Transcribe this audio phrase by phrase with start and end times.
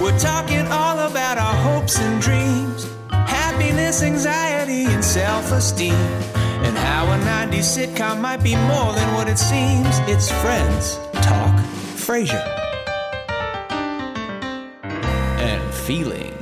[0.00, 5.92] We're talking all about our hopes and dreams, happiness, anxiety, and self esteem.
[6.62, 9.98] And how a 90s sitcom might be more than what it seems.
[10.06, 11.56] It's Friends Talk
[11.96, 12.46] Frasier.
[14.84, 16.37] And feelings.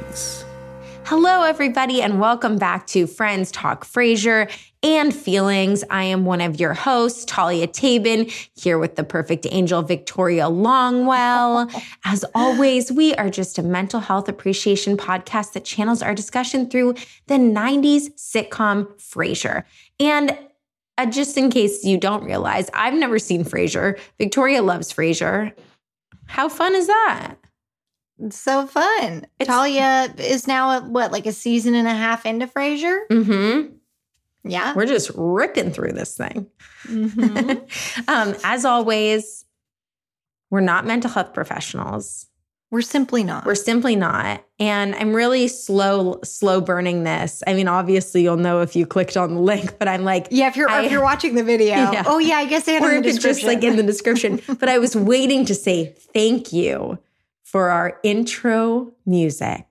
[1.08, 4.50] Hello, everybody, and welcome back to Friends Talk Frasier
[4.82, 5.84] and Feelings.
[5.88, 11.72] I am one of your hosts, Talia Tabin, here with the perfect angel, Victoria Longwell.
[12.04, 16.94] As always, we are just a mental health appreciation podcast that channels our discussion through
[17.28, 19.62] the 90s sitcom Frasier.
[20.00, 20.36] And
[20.98, 23.96] uh, just in case you don't realize, I've never seen Frasier.
[24.18, 25.52] Victoria loves Frasier.
[26.24, 27.36] How fun is that?
[28.30, 29.26] So fun.
[29.38, 33.00] It's- Talia is now at what, like a season and a half into Frasier?
[33.10, 33.74] Mm-hmm.
[34.48, 34.74] Yeah.
[34.74, 36.46] We're just ripping through this thing.
[36.84, 38.08] Mhm.
[38.08, 39.44] um, as always,
[40.50, 42.26] we're not mental health professionals.
[42.70, 43.44] We're simply not.
[43.46, 44.44] We're simply not.
[44.58, 47.42] And I'm really slow, slow burning this.
[47.46, 50.48] I mean, obviously, you'll know if you clicked on the link, but I'm like, yeah,
[50.48, 51.74] if you're I- if you're watching the video.
[51.92, 52.02] Yeah.
[52.06, 54.40] Oh yeah, I guess they had or in the it's just like in the description.
[54.58, 56.98] but I was waiting to say thank you
[57.56, 59.64] for our intro music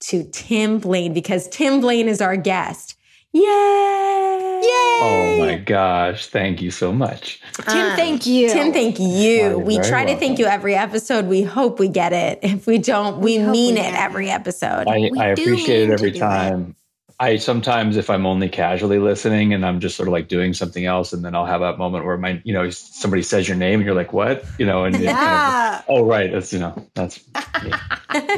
[0.00, 2.94] to Tim Blane because Tim Blane is our guest.
[3.32, 3.40] Yay!
[3.42, 4.68] Yay!
[5.00, 6.26] Oh my gosh.
[6.26, 7.40] Thank you so much.
[7.70, 8.50] Tim, Um, thank you.
[8.50, 9.06] Tim, thank you.
[9.08, 11.24] You're we very try to thank you every episode.
[11.26, 12.40] We hope we get it.
[12.42, 13.98] If we don't, we, We mean we it it.
[13.98, 14.86] every episode.
[14.86, 16.20] I, I appreciate it every do it.
[16.20, 16.75] time.
[17.18, 20.84] I sometimes, if I'm only casually listening and I'm just sort of like doing something
[20.84, 23.80] else, and then I'll have that moment where my, you know, somebody says your name
[23.80, 24.44] and you're like, what?
[24.58, 26.30] You know, and kind of- oh, right.
[26.30, 27.24] That's, you know, that's
[27.64, 27.72] me.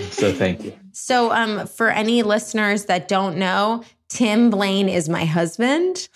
[0.11, 0.73] so thank you.
[0.93, 6.09] so, um, for any listeners that don't know, Tim Blane is my husband.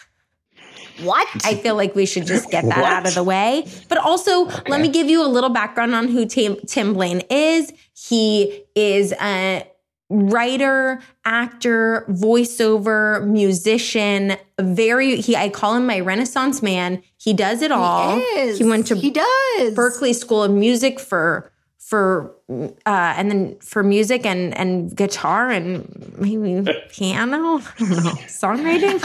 [1.02, 1.26] What?
[1.44, 2.92] I feel like we should just get that What?
[2.92, 3.66] out of the way.
[3.88, 7.72] But also, let me give you a little background on who Tim, Tim Blane is.
[7.94, 9.66] He is a
[10.12, 17.02] writer, actor, voiceover, musician, very he I call him my renaissance man.
[17.16, 18.16] He does it all.
[18.16, 18.58] He is.
[18.58, 19.74] He went to He does.
[19.74, 26.14] Berklee School of Music for for uh and then for music and and guitar and
[26.18, 27.58] maybe piano.
[27.58, 28.10] I don't know.
[28.28, 29.00] Songwriting.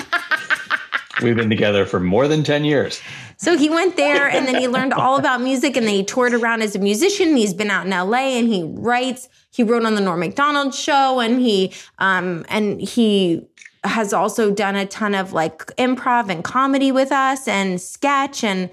[1.24, 3.02] We've been together for more than 10 years.
[3.38, 6.34] So he went there and then he learned all about music and then he toured
[6.34, 7.36] around as a musician.
[7.36, 9.30] He's been out in LA and he writes.
[9.52, 13.48] He wrote on the Norm Macdonald show and he um and he
[13.84, 18.72] has also done a ton of like improv and comedy with us and sketch and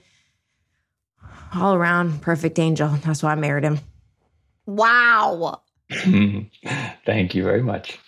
[1.55, 2.89] all around perfect angel.
[3.05, 3.81] That's why I married him.
[4.67, 5.61] Wow.
[5.91, 7.99] thank you very much.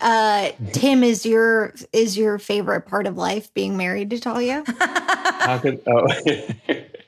[0.00, 4.64] Uh, Tim is your is your favorite part of life being married to Talia?
[4.78, 6.06] How could, oh.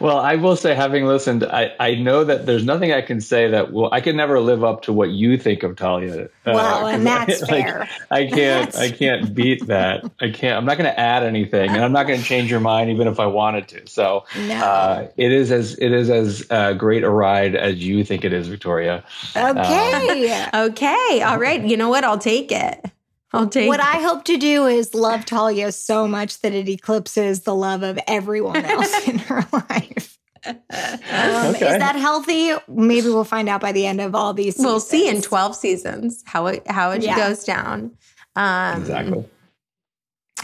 [0.00, 3.48] well, I will say, having listened, I, I know that there's nothing I can say
[3.50, 6.24] that will, I can never live up to what you think of Talia.
[6.24, 7.88] Uh, Well, and 'cause I- that's like, fair.
[8.10, 10.04] I can't, That's I can't beat that.
[10.20, 12.60] I can't, I'm not going to add anything and I'm not going to change your
[12.60, 13.86] mind even if I wanted to.
[13.86, 14.54] So, No.
[14.56, 18.32] uh, it is as, it is as uh, great a ride as you think it
[18.32, 19.04] is, Victoria.
[19.36, 20.40] Okay.
[20.54, 21.22] Okay.
[21.22, 21.62] All right.
[21.64, 22.04] You know what?
[22.04, 22.84] I'll take it.
[23.32, 23.86] I'll take what it.
[23.86, 27.98] I hope to do is love Talia so much that it eclipses the love of
[28.08, 30.18] everyone else in her life.
[30.46, 31.70] Um, Okay.
[31.70, 32.52] Is that healthy?
[32.66, 34.56] Maybe we'll find out by the end of all these.
[34.58, 37.16] We'll see in 12 seasons how it how it Yeah.
[37.16, 37.92] goes down.
[38.36, 39.24] Um Exactly.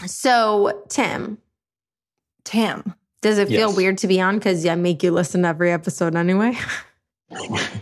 [0.05, 1.37] so Tim,
[2.45, 2.93] Tim.
[3.21, 3.75] does it feel Yes.
[3.77, 6.57] weird to be on because I make you listen to every episode anyway?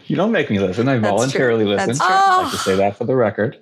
[0.08, 0.88] You don't make me listen.
[0.88, 1.74] I That's voluntarily true.
[1.76, 1.88] listen.
[1.90, 2.08] That's true.
[2.10, 3.62] I like to say that for the record.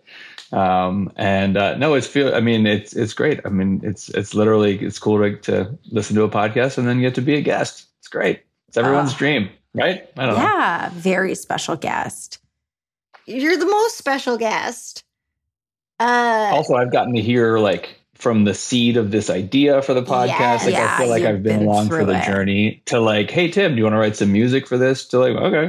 [0.54, 2.34] Um, and uh, no, it's feel.
[2.36, 3.42] I mean, it's it's great.
[3.44, 7.02] I mean, it's it's literally it's cool to, to listen to a podcast and then
[7.02, 7.88] get to be a guest.
[8.00, 8.44] It's great.
[8.68, 9.18] It's everyone's Oh.
[9.18, 10.08] dream, right?
[10.18, 10.42] I don't know.
[10.44, 12.38] Yeah, very special guest.
[13.26, 15.04] You're the most special guest.
[16.00, 20.04] Uh, Also, I've gotten to hear like from the seed of this idea for the
[20.04, 20.66] podcast.
[20.66, 22.26] like Yeah, I feel like I've been, been along for the it.
[22.26, 25.06] journey to like, hey Tim, do you want to write some music for this?
[25.08, 25.66] To like, okay,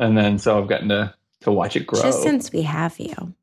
[0.00, 2.00] and then so I've gotten to to watch it grow.
[2.02, 3.34] Just since we have you.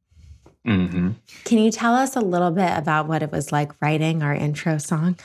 [0.67, 1.11] Hmm
[1.45, 4.77] Can you tell us a little bit about what it was like writing our intro
[4.77, 5.17] song?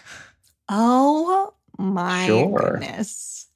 [0.69, 2.73] oh my Sure.
[2.81, 3.49] goodness.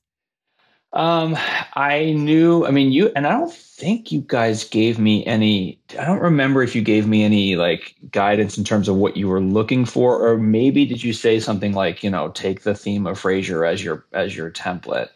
[0.92, 1.36] Um,
[1.74, 2.66] I knew.
[2.66, 5.78] I mean, you and I don't think you guys gave me any.
[5.98, 9.28] I don't remember if you gave me any like guidance in terms of what you
[9.28, 13.06] were looking for, or maybe did you say something like, you know, take the theme
[13.06, 15.10] of Frasier as your as your template.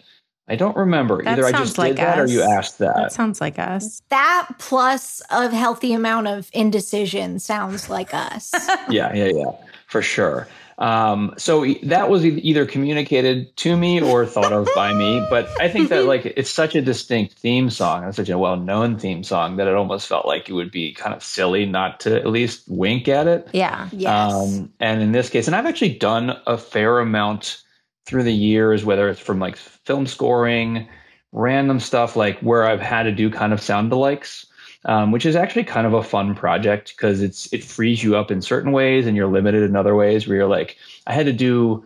[0.50, 1.22] I don't remember.
[1.22, 2.96] That Either I sounds just like did that, or you asked that.
[2.96, 4.02] That sounds like us.
[4.08, 8.52] That plus a healthy amount of indecision sounds like us.
[8.90, 9.52] yeah, yeah, yeah.
[9.86, 10.48] for sure.
[10.78, 15.24] Um, so that was either communicated to me or thought of by me.
[15.30, 18.98] But I think that like it's such a distinct theme song and such a well-known
[18.98, 22.16] theme song that it almost felt like it would be kind of silly not to
[22.16, 23.46] at least wink at it.
[23.52, 23.88] Yeah.
[23.92, 24.32] Yes.
[24.32, 27.62] Um, and in this case, and I've actually done a fair amount
[28.06, 29.56] through the years, whether it's from like
[29.90, 30.86] film scoring,
[31.32, 34.46] random stuff like where I've had to do kind of sound alikes,
[34.84, 38.30] um, which is actually kind of a fun project because it's it frees you up
[38.30, 40.76] in certain ways and you're limited in other ways where you're like,
[41.08, 41.84] I had to do.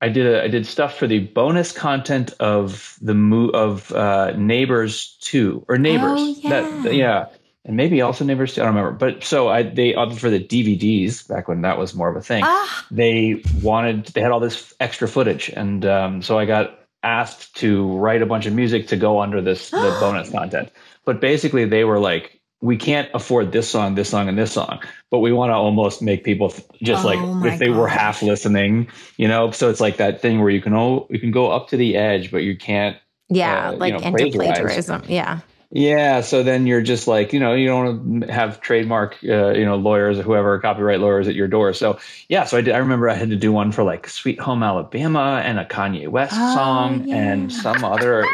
[0.00, 4.32] I did a, I did stuff for the bonus content of the mo- of uh,
[4.36, 6.48] Neighbors Two or Neighbors Oh, yeah.
[6.62, 7.26] that yeah
[7.66, 10.38] and maybe also Neighbors Two I don't remember but so I they opted for the
[10.42, 14.40] DVDs back when that was more of a thing ah, they wanted they had all
[14.40, 18.88] this extra footage and um, so i got asked to write a bunch of music
[18.88, 20.70] to go under this the bonus content
[21.04, 24.80] but basically they were like we can't afford this song this song and this song
[25.10, 26.52] but we want to almost make people
[26.82, 30.40] just Oh like if they were half listening you know so it's like that thing
[30.40, 32.96] where you can all you can go up to the edge but you can't
[33.28, 33.68] Yeah.
[33.68, 35.40] Uh, you like know, into plagiarism Yeah.
[35.70, 39.76] Yeah, so then you're just like, you know, you don't have trademark, uh, you know,
[39.76, 41.74] lawyers or whoever, copyright lawyers at your door.
[41.74, 41.98] So
[42.28, 42.74] yeah, so I did.
[42.74, 46.08] I remember I had to do one for like "Sweet Home Alabama" and a Kanye
[46.08, 47.16] West Oh, song yeah.
[47.16, 48.24] and some other.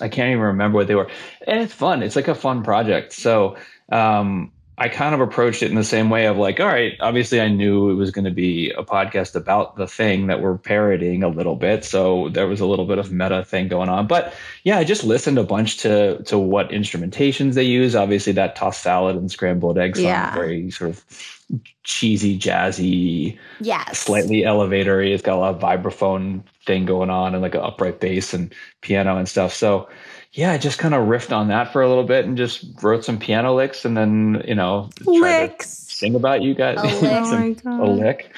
[0.00, 1.08] I can't even remember what they were,
[1.46, 2.02] and it's fun.
[2.02, 3.12] It's like a fun project.
[3.12, 3.56] So
[3.92, 7.38] um, I kind of approached it in the same way of like, all right, obviously
[7.38, 11.22] I knew it was going to be a podcast about the thing that we're parodying
[11.22, 14.32] a little bit, so there was a little bit of meta thing going on, but
[14.64, 17.94] yeah, I just listened a bunch to to what instrumentations they use.
[17.94, 20.34] Obviously, that tossed salad and scrambled eggs song, Yeah.
[20.34, 21.04] very sort of
[21.82, 23.98] cheesy, jazzy, yes.
[23.98, 25.12] slightly elevatory.
[25.12, 28.54] It's got a lot of vibraphone thing going on and like an upright bass and
[28.80, 29.52] piano and stuff.
[29.52, 29.88] So
[30.32, 33.04] yeah, I just kind of riffed on that for a little bit and just wrote
[33.04, 35.68] some piano licks and then you know tried to Licks.
[35.70, 36.78] sing about you guys.
[36.78, 37.02] A lick.
[37.04, 37.80] Oh my God.
[37.80, 38.36] a lick.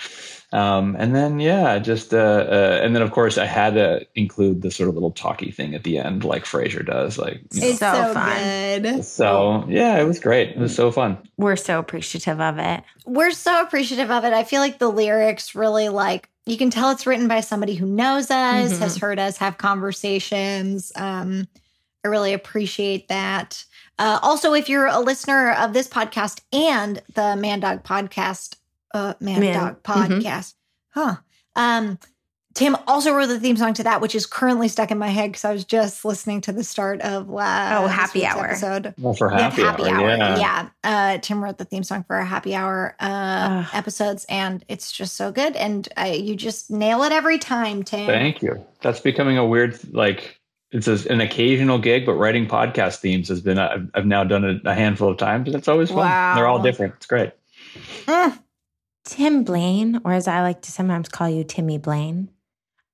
[0.55, 4.61] Um, and then yeah, just uh, uh, and then of course I had to include
[4.61, 7.17] the sort of little talky thing at the end, like Frasier does.
[7.17, 7.67] Like you know.
[7.69, 8.83] It's So so, fun.
[8.83, 9.05] good.
[9.07, 10.51] so, yeah, it was great.
[10.51, 11.17] It was so fun.
[11.39, 12.83] We're so appreciative of it.
[13.07, 14.35] We're so appreciative of it.
[14.35, 17.87] I feel like the lyrics really like you can tell it's written by somebody who
[17.87, 18.79] knows us, Mhm.
[18.81, 20.93] has heard us have conversations.
[20.97, 21.49] Um,
[22.05, 23.65] I really appreciate that.
[23.99, 28.57] Uh, also, if you're a listener of this podcast and the Man Dog podcast,
[28.95, 29.55] uh, Man, Man.
[29.55, 30.21] Dog Mhm.
[30.23, 30.55] podcast,
[30.91, 31.17] huh?
[31.55, 31.99] Um,
[32.55, 35.31] Tim also wrote the theme song to that, which is currently stuck in my head
[35.31, 38.45] because I was just listening to the start of last Oh, Happy week's Hour.
[38.47, 38.95] episode.
[38.99, 40.39] Well, for Yeah, happy, hour, yeah.
[40.39, 40.69] Yeah.
[40.85, 45.17] Uh, Tim wrote the theme song for our happy hour uh, episodes, and it's just
[45.17, 45.57] so good.
[45.57, 48.07] And uh, you just nail it every time, Tim.
[48.07, 48.63] Thank you.
[48.83, 50.39] That's becoming a weird, like,
[50.73, 54.45] it's a, an occasional gig, but writing podcast themes has been, I've, I've now done
[54.45, 55.99] it a handful of times, and it's always fun.
[55.99, 56.35] Wow.
[56.35, 56.95] They're all different.
[56.97, 57.33] It's great.
[58.07, 58.39] Mm.
[59.05, 62.29] Tim Blane, or as I like to sometimes call you, Timmy Blane.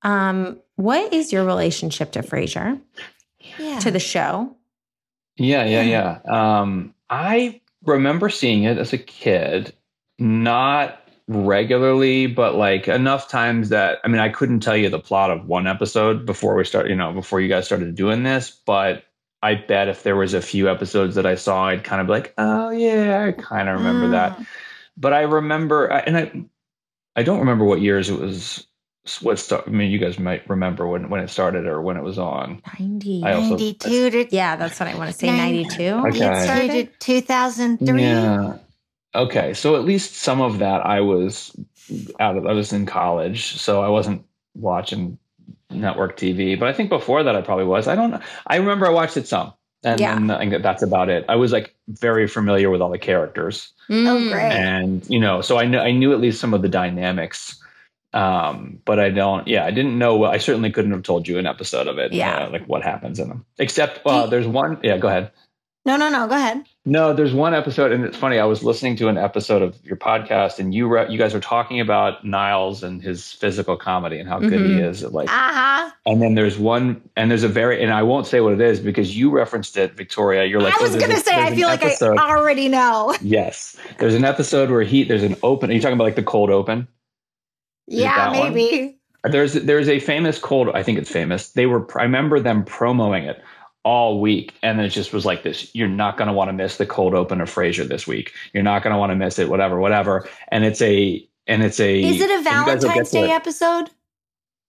[0.01, 2.79] Um, what is your relationship to Frasier,
[3.57, 3.79] Yeah.
[3.79, 4.55] to the show?
[5.37, 6.19] Yeah, yeah, yeah.
[6.61, 9.73] Um, I remember seeing it as a kid,
[10.17, 10.98] not
[11.29, 15.47] regularly, but like enough times that I mean, I couldn't tell you the plot of
[15.47, 19.03] one episode before we start, you know, before you guys started doing this, but
[19.41, 22.13] I bet if there was a few episodes that I saw, I'd kind of be
[22.13, 24.11] like, oh yeah, I kind of remember mm.
[24.11, 24.39] that.
[24.97, 26.45] But I remember, and I,
[27.15, 28.65] I don't remember what years it was.
[29.21, 29.63] What start?
[29.65, 32.61] I mean, you guys might remember when when it started or when it was on.
[32.79, 33.23] 90.
[33.23, 35.27] Also- 92 to yeah, that's what I want to say.
[35.27, 35.83] Nine- 92.
[35.83, 36.09] Okay.
[36.09, 38.01] it started 2003.
[38.01, 38.57] Yeah.
[39.15, 41.55] Okay, so at least some of that I was
[42.19, 42.45] out of.
[42.45, 44.23] I was in college, so I wasn't
[44.55, 45.17] watching
[45.71, 46.59] network TV.
[46.59, 47.87] But I think before that, I probably was.
[47.87, 48.21] I don't.
[48.47, 50.13] I remember I watched it some, and Yeah.
[50.13, 51.25] then I that's about it.
[51.27, 54.31] I was like very familiar with all the characters, Oh, Mm.
[54.31, 54.51] great.
[54.51, 57.55] and you know, so I knew I knew at least some of the dynamics.
[58.13, 59.47] Um, but I don't.
[59.47, 60.25] Yeah, I didn't know.
[60.25, 62.11] I certainly couldn't have told you an episode of it.
[62.11, 62.45] Yeah.
[62.45, 63.45] uh, like what happens in them.
[63.59, 64.79] Except, uh, there's one.
[64.83, 65.31] Yeah, go ahead.
[65.89, 66.27] No, no, no.
[66.27, 66.65] Go ahead.
[66.85, 68.37] No, there's one episode, and it's funny.
[68.37, 71.39] I was listening to an episode of your podcast, and you re- you guys were
[71.39, 74.83] talking about Niles and his physical comedy and how good he Mhm.
[74.87, 75.01] is.
[75.03, 75.89] At like, Uh-huh.
[76.05, 78.79] and then there's one, and there's a very, and I won't say what it is
[78.79, 80.45] because you referenced it, Victoria.
[80.45, 83.15] You're like, I oh, was there's going to say, I feel like I already know.
[83.21, 85.71] yes, there's an episode where he there's an open.
[85.71, 86.87] Are you talking about like the cold open?
[87.87, 88.53] it Yeah, that one?
[88.53, 88.95] maybe.
[89.23, 90.69] There's there's a famous cold.
[90.73, 91.49] I think it's famous.
[91.49, 91.85] They were.
[91.99, 93.41] I remember them promoting it
[93.89, 95.73] all week, and it just was like this.
[95.73, 98.33] You're not going to want to miss the cold open of Frasier this week.
[98.53, 99.49] You're not going to want to miss it.
[99.49, 100.29] Whatever, whatever.
[100.49, 102.03] And it's a and it's a.
[102.03, 103.31] Is it a and you guys will get Valentine's Day it.
[103.31, 103.89] episode?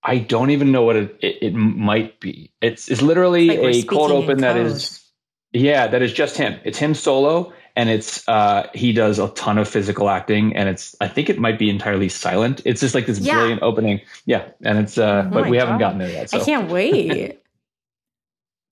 [0.03, 2.51] I don't even know what it, it, it might be.
[2.63, 5.07] It's it's literally It's like a cold open that is,
[5.53, 6.59] Yeah, that is just him.
[6.65, 10.97] It's him solo, and it's uh, he does a ton of physical acting, and it's
[11.03, 12.63] I think it might be entirely silent.
[12.65, 13.35] It's just like this Yeah.
[13.35, 16.31] brilliant opening, yeah, and it's uh, Oh but we haven't gotten there yet.
[16.31, 16.41] So.
[16.41, 17.37] I can't wait.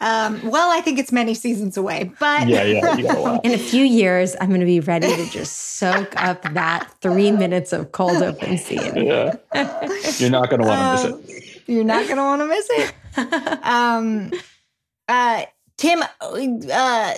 [0.01, 3.41] Um, well, I think it's many seasons away, but Yeah, yeah, a.
[3.45, 7.33] In a few years, I'm going to be ready to just soak up that three
[7.33, 8.79] minutes of cold open scene.
[8.97, 9.37] Yeah,
[10.19, 11.63] you're not going to want to Um, miss it.
[11.67, 13.65] You're not going to want to miss it.
[13.67, 14.31] um,
[15.09, 15.43] uh,
[15.77, 17.15] Tim, uh,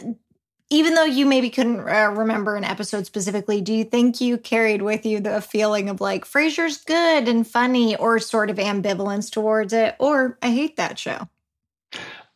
[0.70, 4.82] even though you maybe couldn't uh, remember an episode specifically, do you think you carried
[4.82, 9.72] with you the feeling of like Frasier's good and funny, or sort of ambivalence towards
[9.72, 11.28] it, or I hate that show?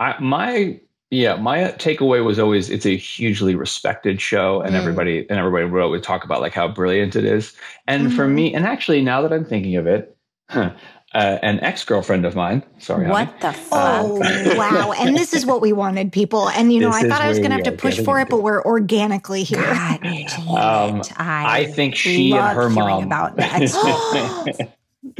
[0.00, 4.78] I, my yeah, my takeaway was always it's a hugely respected show, and Mm.
[4.78, 7.54] everybody and everybody would always talk about like how brilliant it is.
[7.86, 8.34] And for Mhm.
[8.34, 10.16] me, and actually now that I'm thinking of it,
[10.50, 10.70] huh,
[11.14, 13.70] uh, an ex girlfriend of mine, sorry, honey, What the fuck?
[13.72, 14.92] Oh wow!
[14.98, 16.48] And this is what we wanted, people.
[16.48, 18.28] And you know, This I thought I was going to have to push for it,
[18.28, 19.60] but we're organically here.
[19.60, 21.12] God damn Um, it.
[21.16, 24.64] I, I think she and love her hearing mom about that.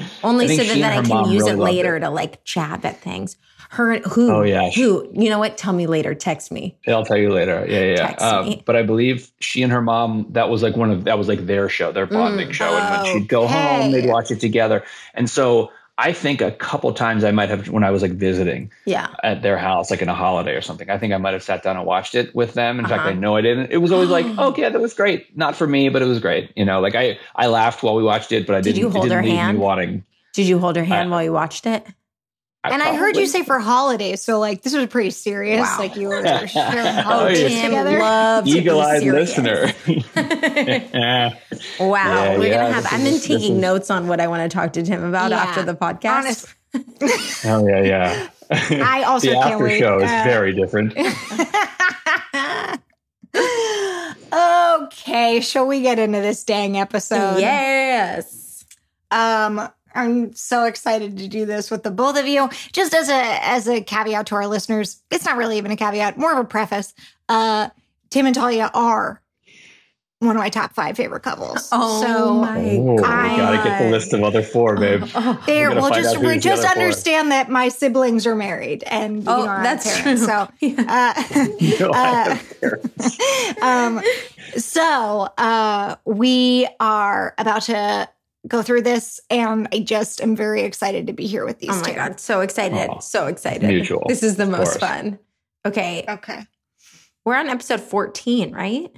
[0.25, 2.01] Only so that, that I can use really it later it.
[2.01, 3.37] to like jab at things.
[3.75, 4.31] Her who?
[4.33, 4.71] Oh, yeah.
[4.71, 5.09] Who?
[5.13, 5.57] You know what?
[5.59, 6.15] Tell me later.
[6.15, 6.77] Text me.
[6.87, 7.65] I'll tell you later.
[7.69, 7.97] Yeah, yeah.
[7.97, 8.43] Text yeah.
[8.43, 8.55] me.
[8.57, 11.29] Um, but I believe she and her mom that was like one of that was
[11.29, 12.53] like their show, their bonding Mm.
[12.53, 14.85] show, and when she'd go home, they'd watch it together.
[15.15, 18.71] And so I think a couple times I might have when I was like visiting
[18.85, 19.09] Yeah.
[19.23, 20.91] at their house, like in a holiday or something.
[20.91, 22.79] I think I might have sat down and watched it with them.
[22.81, 23.11] In fact, Uh-huh.
[23.11, 23.71] I know I didn't.
[23.71, 25.37] It was always like, oh yeah, that was great.
[25.37, 26.51] Not for me, but it was great.
[26.57, 28.79] You know, like I I laughed while we watched it, but I Did didn't.
[28.81, 29.59] you hold it didn't her leave hand?
[29.59, 30.05] Me wanting.
[30.33, 31.87] Did you hold her hand I- while you watched it?
[32.65, 35.61] And I heard you say for holidays, so like this was pretty serious.
[35.61, 35.77] Wow.
[35.79, 37.61] Like you were sharing Oh, holidays yeah.
[37.61, 37.99] Tim together.
[37.99, 39.37] loves to be eagle-eyed serious.
[39.37, 39.73] listener.
[41.81, 42.05] wow.
[42.25, 44.27] Yeah, We're yeah, gonna have this I've is- been taking is- notes on what I
[44.29, 45.39] want to talk to Tim about Yeah.
[45.43, 46.53] after the podcast.
[47.47, 48.29] Oh yeah, yeah.
[48.51, 49.79] I also the can't after wait.
[49.79, 50.93] show is Uh, very different.
[54.33, 57.39] okay, shall we get into this dang episode?
[57.41, 58.65] yes.
[59.11, 62.49] Um, I'm so excited to do this with the both of you.
[62.73, 66.19] Just as a as a caveat to our listeners, it's not really even a caveat,
[66.19, 66.95] more of a preface.
[67.29, 67.69] Uh,
[68.11, 69.21] Tim and Talia are
[70.21, 71.69] one of my top five favorite couples.
[71.71, 73.37] Oh so my Oh, we god.
[73.37, 75.03] gotta get the list of other four, babe.
[75.15, 76.83] Oh, There, We're gonna well, just out who's the just other four.
[76.83, 80.27] understand that my siblings are married, and you Oh, know, that's parents, true.
[80.27, 81.15] So, Yeah.
[81.37, 82.39] uh, You know, Uh,
[83.63, 84.01] um,
[84.57, 88.09] so uh, we are about to
[88.47, 91.81] go through this, and I just am very excited to be here with these Oh
[91.81, 91.95] my two.
[91.95, 92.91] god, so excited.
[92.91, 92.99] Aw.
[93.01, 93.63] so excited.
[93.69, 94.91] Mutual, This is the most course.
[94.91, 95.19] fun.
[95.67, 96.05] Okay.
[96.09, 96.47] Okay.
[97.25, 98.91] We're on episode 14, right?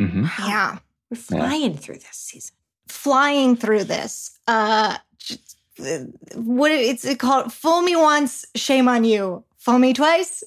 [0.00, 0.30] Mhm.
[0.46, 0.78] Yeah.
[1.10, 2.54] We're flying through this season.
[2.88, 4.38] Flying through this.
[4.46, 5.98] Uh just, uh,
[6.36, 9.42] what it's it called fool me once, shame on you.
[9.58, 10.44] Fool me twice,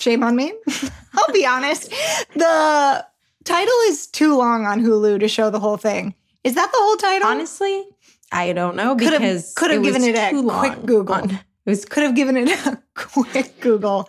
[0.00, 0.54] shame on me.
[1.14, 1.90] I'll be honest.
[2.34, 3.04] The
[3.44, 6.14] title is too long on Hulu to show the whole thing.
[6.44, 7.28] Is that the whole title?
[7.28, 7.84] Honestly,
[8.32, 11.14] I don't know Could have- because could have was given it a too quick Google.
[11.14, 14.08] on- it was could have given it a quick Google.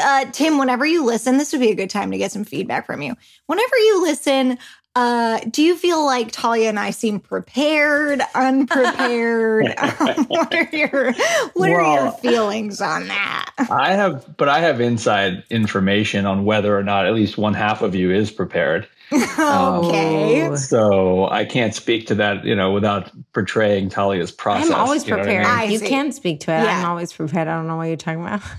[0.00, 2.86] Uh, Tim, whenever you listen, this would be a good time to get some feedback
[2.86, 3.14] from you.
[3.46, 4.58] Whenever you listen,
[4.94, 9.74] uh, do you feel like Talia and I seem prepared, unprepared?
[9.98, 11.12] Um, what are your
[11.54, 13.50] What are your feelings on that?
[13.70, 17.82] I have, but I have inside information on whether or not at least one half
[17.82, 18.86] of you is prepared.
[19.12, 20.48] okay.
[20.48, 20.56] Oh.
[20.56, 24.70] So I can't speak to that, you know, without portraying Talia's process.
[24.70, 25.46] I'm always you know I prepared.
[25.46, 25.56] mean?
[25.56, 25.86] I you see.
[25.88, 26.64] can speak to it.
[26.64, 26.78] Yeah.
[26.80, 27.48] I'm always prepared.
[27.48, 28.42] I don't know what you're talking about.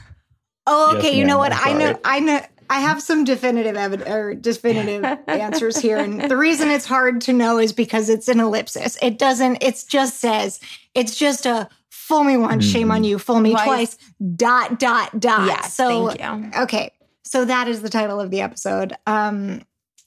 [0.67, 1.15] Oh, Yes, okay.
[1.19, 1.51] you know what?
[1.53, 1.99] I'm know.
[2.03, 2.41] I know.
[2.71, 7.33] I have some definitive evidence or definitive answers here, and the reason it's hard to
[7.33, 8.97] know is because it's an ellipsis.
[8.99, 9.61] It doesn't.
[9.61, 10.59] It just says.
[10.95, 13.19] It's just a fool me once, shame on you.
[13.19, 13.65] Fool me Twice.
[13.65, 13.97] twice.
[14.35, 15.45] Dot dot dot.
[15.45, 16.19] Yes, So thank
[16.55, 16.61] you.
[16.63, 16.91] okay.
[17.21, 18.93] So that is the title of the episode.
[19.05, 19.61] Um,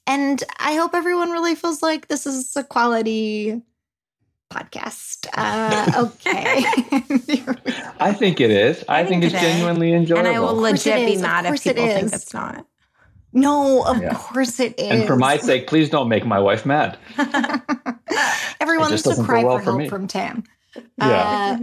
[0.09, 3.61] and I hope everyone really feels like this is a quality
[4.51, 5.27] podcast.
[5.33, 6.63] Uh, okay.
[7.99, 8.83] I think it is.
[8.89, 9.41] I, I think, think it's it is.
[9.53, 10.27] genuinely enjoyable.
[10.27, 12.65] And I will legit be mad if course it people think it's not.
[13.33, 14.13] no, of Yeah.
[14.15, 14.89] course it is.
[14.91, 16.97] and for my sake, please don't make my wife mad.
[18.61, 19.89] Everyone It needs just to doesn't cry go well for for help me.
[19.89, 20.43] from Tam.
[20.97, 21.59] Yeah.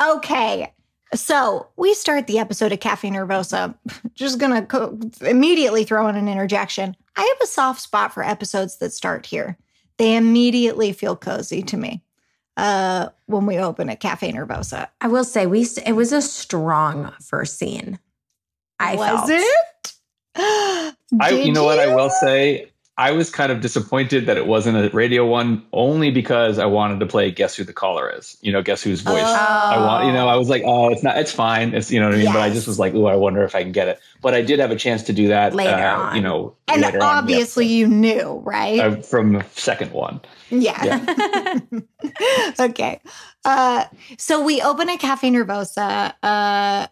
[0.00, 0.72] Uh, okay.
[1.14, 3.74] So we start the episode of Cafe Nervosa.
[4.14, 6.96] Just gonna co- immediately throw in an interjection.
[7.16, 9.56] I have a soft spot for episodes that start here.
[9.98, 12.02] They immediately feel cozy to me
[12.56, 14.88] uh, when we open at Cafe Nervosa.
[15.00, 17.98] I will say we it was a strong first scene.
[18.78, 19.30] I Was felt.
[19.30, 19.92] it?
[21.20, 22.70] I, you Did know what I will say.
[22.98, 26.98] I was kind of disappointed that it wasn't a radio one, only because I wanted
[27.00, 28.38] to play Guess Who the Caller Is.
[28.40, 29.22] You know, Guess Whose voice.
[29.22, 30.06] I want.
[30.06, 31.18] You know, I was like, oh, it's not.
[31.18, 31.74] It's fine.
[31.74, 32.32] It's you know what I mean.
[32.32, 34.00] But I just was like, oh, I wonder if I can get it.
[34.22, 36.16] But I did have a chance to do that Later uh, on.
[36.16, 38.80] You know, And later on obviously you knew, right?
[38.80, 40.20] Uh, from the second one.
[40.48, 41.58] yeah.
[42.60, 43.00] okay.
[43.44, 43.84] Uh,
[44.16, 46.14] so we open a Cafe Nervosa.
[46.22, 46.86] Uh,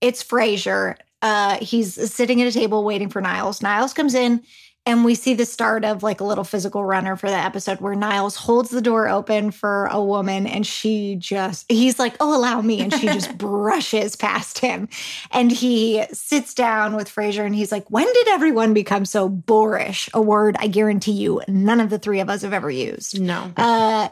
[0.00, 0.96] it's Frasier.
[1.22, 3.60] Uh, he's sitting at a table waiting for Niles.
[3.60, 4.42] Niles comes in,
[4.86, 7.94] and we see the start of like a little physical runner for the episode where
[7.94, 12.60] Niles holds the door open for a woman, and she just, he's like, Oh, allow
[12.60, 12.80] me.
[12.80, 14.88] And she just brushes past him.
[15.30, 20.08] And he sits down with Frasier, and he's like, When did everyone become so boorish?
[20.14, 23.20] A word I guarantee you none of the three of us have ever used.
[23.20, 23.52] No.
[23.56, 24.08] Uh,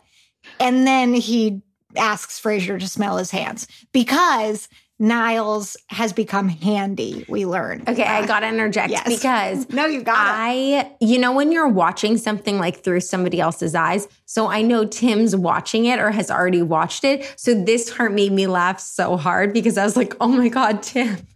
[0.60, 1.62] and then he
[1.96, 4.68] asks Frasier to smell his hands because
[5.00, 7.24] Niles has become handy.
[7.28, 7.84] We learn.
[7.86, 9.08] Okay, I got to interject yes.
[9.08, 10.16] because No, you got.
[10.18, 14.84] I, you know, when you're watching something like through somebody else's eyes, so I know
[14.84, 17.32] Tim's watching it or has already watched it.
[17.36, 20.82] So this part made me laugh so hard because I was like, oh my God,
[20.82, 21.18] Tim.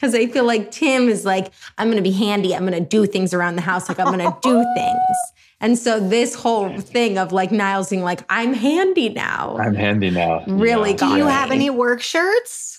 [0.00, 2.54] Because I feel like Tim is like, I'm going to be handy.
[2.54, 3.90] I'm going to do things around the house.
[3.90, 5.16] Like, I'm going to do things.
[5.60, 9.56] And so this whole thing of like Niles being like, I'm handy now.
[9.58, 10.44] I'm handy now.
[10.46, 10.96] Really Yeah.
[10.96, 12.75] Do you got have any work shirts?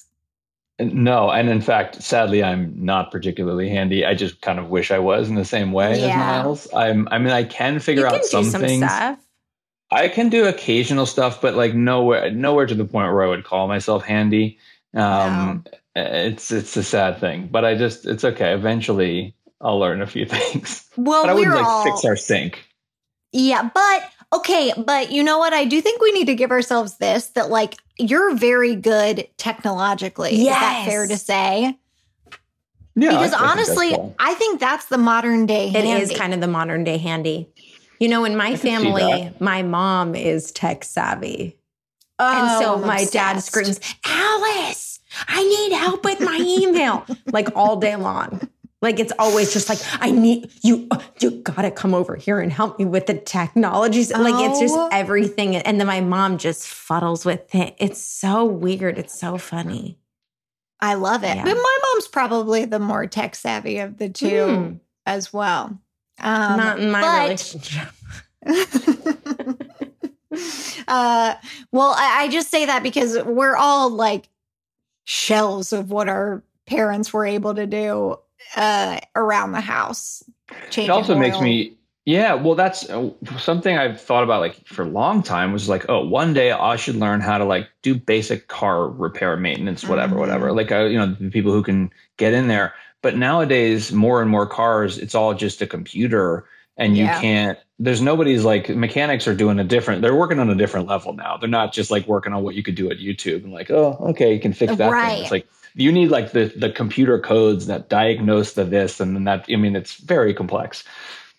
[0.79, 4.05] No, and in fact, sadly, I'm not particularly handy.
[4.05, 6.67] I just kind of wish I was in the same way as Niles.
[6.73, 7.07] I'm.
[7.09, 8.83] I mean, I can figure you out some, some things.
[8.85, 9.17] stuff.
[9.89, 13.43] I can do occasional stuff, but like nowhere, nowhere to the point where I would
[13.43, 14.59] call myself handy.
[14.93, 15.63] Um,
[15.95, 18.53] It's it's a sad thing, but I just it's okay.
[18.53, 20.85] Eventually, I'll learn a few things.
[20.95, 22.63] Well, but I we're wouldn't like all fix our sink.
[23.31, 25.53] yeah, but okay, but you know what?
[25.53, 30.31] I do think we need to give ourselves this that like you're very good technologically.
[30.41, 30.87] Is that Yes.
[30.87, 31.77] fair to say?
[32.95, 34.15] Yeah, because I- I think honestly, cool.
[34.19, 35.69] I think that's the modern day.
[35.69, 36.15] It is handy.
[36.15, 37.47] kind of the modern day handy.
[37.99, 41.57] You know, in my can family, my mom is tech savvy.
[42.19, 47.05] Oh, and so oh, I'm my dad screams, Alice, I need help with my email,
[47.31, 48.47] like all day long.
[48.81, 50.87] Like it's always just like, I need you,
[51.19, 54.11] you gotta come over here and help me with the technologies.
[54.11, 54.89] Like it's just Oh.
[54.91, 55.55] everything.
[55.55, 57.75] And then my mom just fuddles with it.
[57.79, 58.99] It's so weird.
[58.99, 59.97] It's so funny.
[60.79, 61.35] I love it.
[61.35, 61.43] Yeah.
[61.43, 64.73] But my mom's probably the more tech savvy of the two Hmm.
[65.07, 65.79] as well.
[66.19, 67.87] Um, Not in my but- relationship.
[70.87, 71.35] uh,
[71.71, 74.29] well, I, I just say that because we're all like
[75.05, 78.17] shells of what our parents were able to do
[78.55, 80.23] uh, around the house.
[80.77, 84.89] it also makes me yeah well that's uh, something i've thought about like for a
[84.89, 88.47] long time was like oh one day i should learn how to like do basic
[88.47, 90.19] car repair maintenance whatever Mhm.
[90.19, 94.21] whatever like uh, you know the people who can get in there but nowadays more
[94.21, 96.45] and more cars it's all just a computer
[96.77, 97.19] and you Yeah.
[97.19, 101.11] can't there's nobody's like mechanics are doing a different they're working on a different level
[101.11, 103.69] now they're not just like working on what you could do at youtube and like
[103.69, 105.11] oh okay you can fix that Right.
[105.15, 105.21] thing.
[105.23, 109.23] it's like you need like the the computer codes that diagnose the this and then
[109.23, 110.83] that i mean it's very complex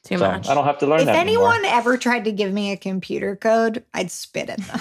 [0.05, 0.49] Too so much.
[0.49, 1.09] I don't have to learn that.
[1.09, 1.79] If that anyone anymore.
[1.79, 4.81] ever tried to give me a computer code, I'd spit at them.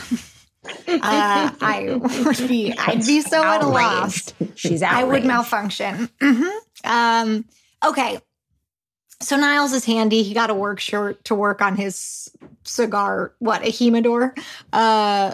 [0.88, 4.32] uh, I would be, I'd be so at a loss.
[4.40, 4.58] outraged.
[4.60, 5.28] She's I would outraged.
[5.28, 6.10] malfunction.
[6.22, 6.52] Mhm.
[6.86, 7.46] Um,
[7.86, 8.20] okay.
[9.20, 10.22] So Niles is handy.
[10.24, 12.30] He got a work shirt to work on his
[12.64, 13.34] cigar.
[13.40, 14.36] What a humidor.
[14.72, 15.34] Uh,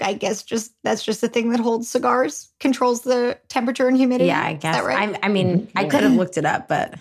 [0.00, 4.28] I guess just that's just the thing that holds cigars, controls the temperature and humidity.
[4.28, 4.76] Yeah, I Is guess.
[4.76, 5.14] that right?
[5.22, 6.94] I, I mean, I could have looked it up, but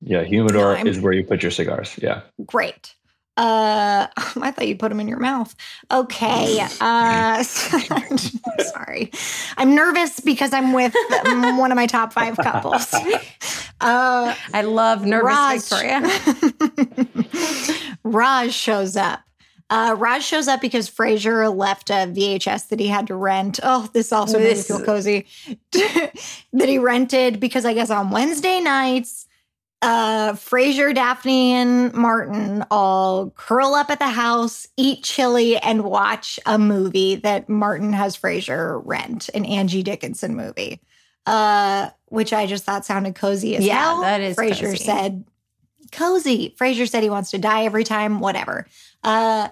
[0.00, 1.98] Yeah, humidor No, is where you put your cigars.
[2.02, 2.20] Yeah.
[2.44, 2.94] Great.
[3.36, 5.54] Uh, I thought you'd put them in your mouth.
[5.90, 6.60] Okay.
[6.80, 9.10] Uh, sorry.
[9.56, 10.94] I'm nervous because I'm with
[11.56, 12.92] one of my top five couples.
[13.80, 15.68] Uh, I love nervous Roz.
[15.68, 16.02] Victoria.
[18.02, 19.20] Roz shows up.
[19.70, 23.60] Uh, Roz shows up because Frasier left a VHS that he had to rent.
[23.62, 25.26] Oh, this also made me feel cozy.
[25.72, 29.26] that he rented because I guess on Wednesday nights,
[29.82, 36.40] uh, Frasier, Daphne, and Martin all curl up at the house, eat chili, and watch
[36.46, 40.80] a movie that Martin has Frasier rent, an Angie Dickinson movie.
[41.26, 44.00] Uh, which I just thought sounded cozy as Yeah, hell.
[44.00, 44.76] that is Frasier cozy.
[44.78, 45.24] said
[45.92, 46.54] cozy.
[46.58, 48.66] Frasier said he wants to die every time, whatever.
[49.04, 49.48] Uh,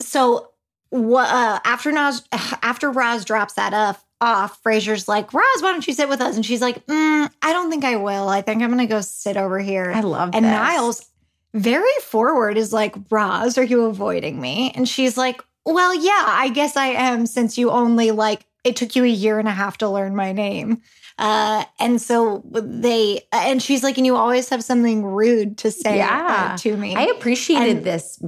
[0.00, 0.50] so
[0.90, 1.28] what?
[1.28, 5.92] Uh, after Nas, after Roz drops that off, off, Frasier's like, Roz, why don't you
[5.94, 6.34] sit with us?
[6.36, 8.28] And she's like, mm, I don't think I will.
[8.28, 9.92] I think I'm gonna go sit over here.
[9.94, 10.50] I love and this.
[10.52, 11.08] Niles,
[11.54, 14.72] very forward, is like, Roz, are you avoiding me?
[14.74, 17.26] And she's like, Well, yeah, I guess I am.
[17.26, 20.32] Since you only like, it took you a year and a half to learn my
[20.32, 20.82] name.
[21.16, 25.96] Uh, and so they, and she's like, and you always have something rude to say
[25.98, 26.52] Yeah.
[26.54, 26.94] uh, to me.
[26.94, 28.22] I appreciated And- this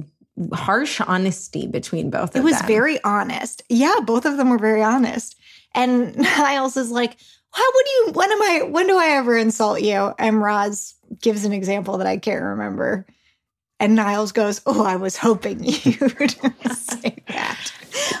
[0.53, 2.41] harsh honesty between both of them.
[2.41, 2.67] it was them.
[2.67, 3.61] very honest.
[3.69, 5.35] Yeah, both of them were very honest.
[5.75, 7.17] And Niles is like,
[7.51, 10.13] how would you, when am I, when do I ever insult you?
[10.17, 13.05] And Roz gives an example that I can't remember.
[13.79, 16.31] And Niles goes, Oh, I was hoping you would
[16.75, 17.73] say that.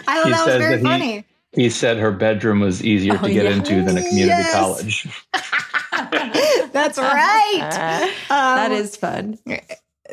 [0.07, 1.25] I thought He that was very that he- funny.
[1.53, 3.51] He said her bedroom was easier Oh, to get yeah.
[3.51, 4.53] into than a community Yes.
[4.53, 5.07] college.
[6.71, 7.59] That's right.
[8.29, 9.37] Uh, Um, that is fun.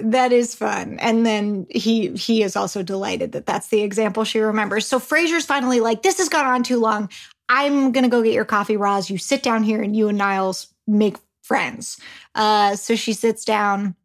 [0.01, 0.99] That is fun.
[1.01, 4.87] And then he he is also delighted that that's the example she remembers.
[4.87, 7.11] So Frasier's finally like, this has gone on too long.
[7.49, 9.11] I'm gonna go get your coffee, Roz.
[9.11, 11.99] You sit down here and you and Niles make friends.
[12.35, 13.97] Uh, so she sits down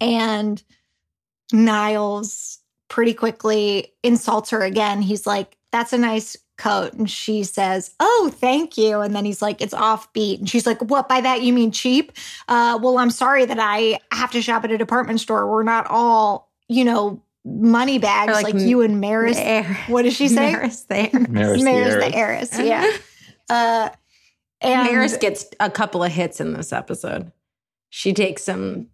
[0.00, 0.62] and
[1.52, 5.02] Niles pretty quickly insults her again.
[5.02, 6.92] He's like, that's a nice coat.
[6.94, 9.00] And she says, Oh, thank you.
[9.00, 10.38] And then he's like, It's offbeat.
[10.38, 12.12] And she's like, What, by that you mean cheap?
[12.48, 15.50] Uh, well, I'm sorry that I have to shop at a department store.
[15.50, 19.36] We're not all, you know, money bags like, like you and Maris.
[19.36, 19.78] There.
[19.88, 20.52] What does she say?
[20.52, 21.10] Maris there.
[21.28, 22.50] Maris the Maris heiress.
[22.50, 22.58] the heiress.
[22.64, 22.96] Yeah.
[23.50, 23.88] Uh,
[24.60, 27.30] and Maris gets a couple of hits in this episode.
[27.90, 28.88] She takes some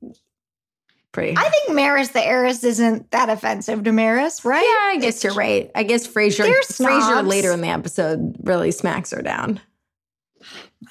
[1.12, 1.36] pretty.
[1.36, 4.60] I think Maris the heiress isn't that offensive to Maris, right?
[4.62, 5.70] yeah, I guess you're right.
[5.74, 7.28] I guess Frasier They're Frasier snobs.
[7.28, 9.60] later in the episode really smacks her down.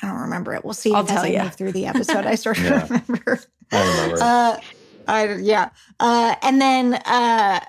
[0.02, 0.64] I don't remember it.
[0.64, 1.44] We'll see I'll as tell I ya.
[1.44, 2.80] move through the episode I start Yeah.
[2.82, 3.40] to remember.
[3.72, 4.18] I remember.
[4.22, 4.58] Uh,
[5.08, 5.70] I yeah.
[6.00, 7.60] Uh, and then uh,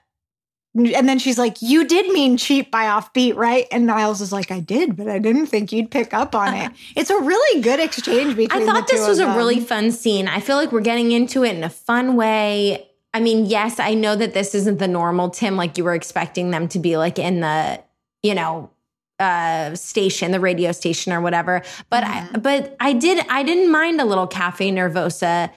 [0.75, 4.51] and then she's like, "You did mean cheap by offbeat, right?" And Niles is like,
[4.51, 7.81] "I did, but I didn't think you'd pick up on it." It's a really good
[7.81, 8.63] exchange between.
[8.63, 9.37] I thought this was a them.
[9.37, 10.29] really fun scene.
[10.29, 12.87] I feel like we're getting into it in a fun way.
[13.13, 16.51] I mean, yes, I know that this isn't the normal Tim, like you were expecting
[16.51, 17.83] them to be like in the,
[18.23, 18.71] you know,
[19.19, 21.63] uh station, the radio station or whatever.
[21.91, 25.51] But I but I did I didn't mind a little cafe nervosa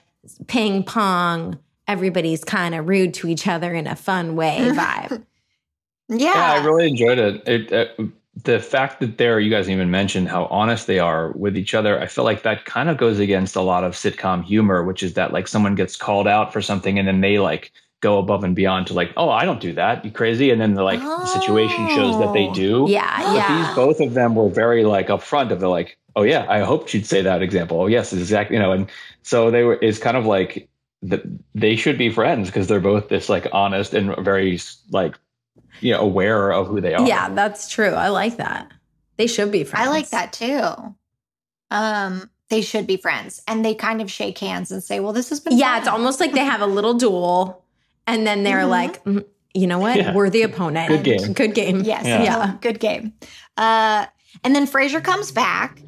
[0.48, 1.58] ping pong.
[1.86, 5.22] Everybody's kind of rude to each other in a fun way vibe.
[6.08, 6.34] yeah.
[6.34, 7.48] Yeah, I really enjoyed it.
[7.48, 8.04] It uh,
[8.42, 12.00] the fact that they're you guys even mentioned how honest they are with each other.
[12.00, 15.14] I feel like that kind of goes against a lot of sitcom humor, which is
[15.14, 17.70] that like someone gets called out for something and then they like
[18.00, 20.04] go above and beyond to like, oh, I don't do that.
[20.04, 20.50] You crazy?
[20.50, 22.54] And then the like the situation shows that they Oh.
[22.54, 22.86] do.
[22.88, 23.66] Yeah, But yeah.
[23.66, 26.92] these both of them were very like upfront of the like, oh yeah, I hoped
[26.92, 27.80] you'd say that example.
[27.80, 28.56] Oh yes, exactly.
[28.56, 28.90] You know, and
[29.22, 29.78] so they were.
[29.80, 30.68] It's kind of like
[31.04, 31.22] that
[31.54, 34.58] they should be friends because they're both this like honest and very
[34.90, 35.14] like
[35.80, 37.06] you know aware of who they are.
[37.06, 37.90] Yeah, that's true.
[37.92, 38.70] I like that.
[39.16, 39.86] They should be friends.
[39.86, 40.94] I like that too.
[41.70, 45.28] Um, they should be friends, and they kind of shake hands and say, "Well, this
[45.30, 47.64] has been." Yeah, fun." it's almost like they have a little duel,
[48.06, 48.68] and then they're Mhm.
[48.68, 49.96] like, "Mm, you know what?
[49.96, 50.14] Yeah.
[50.14, 50.88] We're the opponent.
[50.88, 51.32] Good game.
[51.32, 51.80] Good game.
[51.84, 52.22] Yes, Yeah.
[52.22, 52.54] yeah.
[52.60, 53.12] good game.
[53.56, 54.06] Uh,
[54.42, 55.80] and then Frasier comes back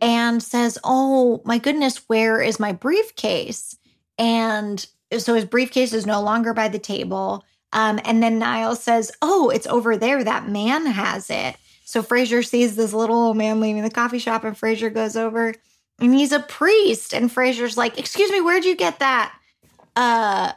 [0.00, 3.76] and says, "Oh my goodness, where is my briefcase?"
[4.22, 4.86] And
[5.18, 7.44] so his briefcase is no longer by the table.
[7.72, 10.22] Um, and then Niles says, "Oh, it's over there.
[10.22, 14.44] That man has it." So Frasier sees this little old man leaving the coffee shop,
[14.44, 15.54] and Frasier goes over,
[15.98, 17.12] and he's a priest.
[17.12, 19.34] And Frasier's like, "Excuse me, where'd you get that?"
[19.96, 20.52] Uh,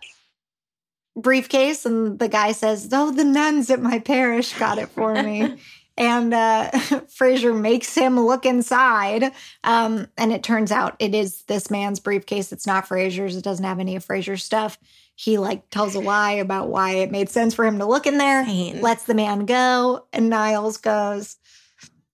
[1.17, 5.55] briefcase and the guy says oh the nuns at my parish got it for me
[5.97, 9.31] and uh frasier makes him look inside
[9.63, 13.65] um and it turns out it is this man's briefcase it's not frasier's it doesn't
[13.65, 14.77] have any of frasier's stuff
[15.15, 18.17] he like tells a lie about why it made sense for him to look in
[18.17, 18.81] there Fine.
[18.81, 21.37] lets the man go and niles goes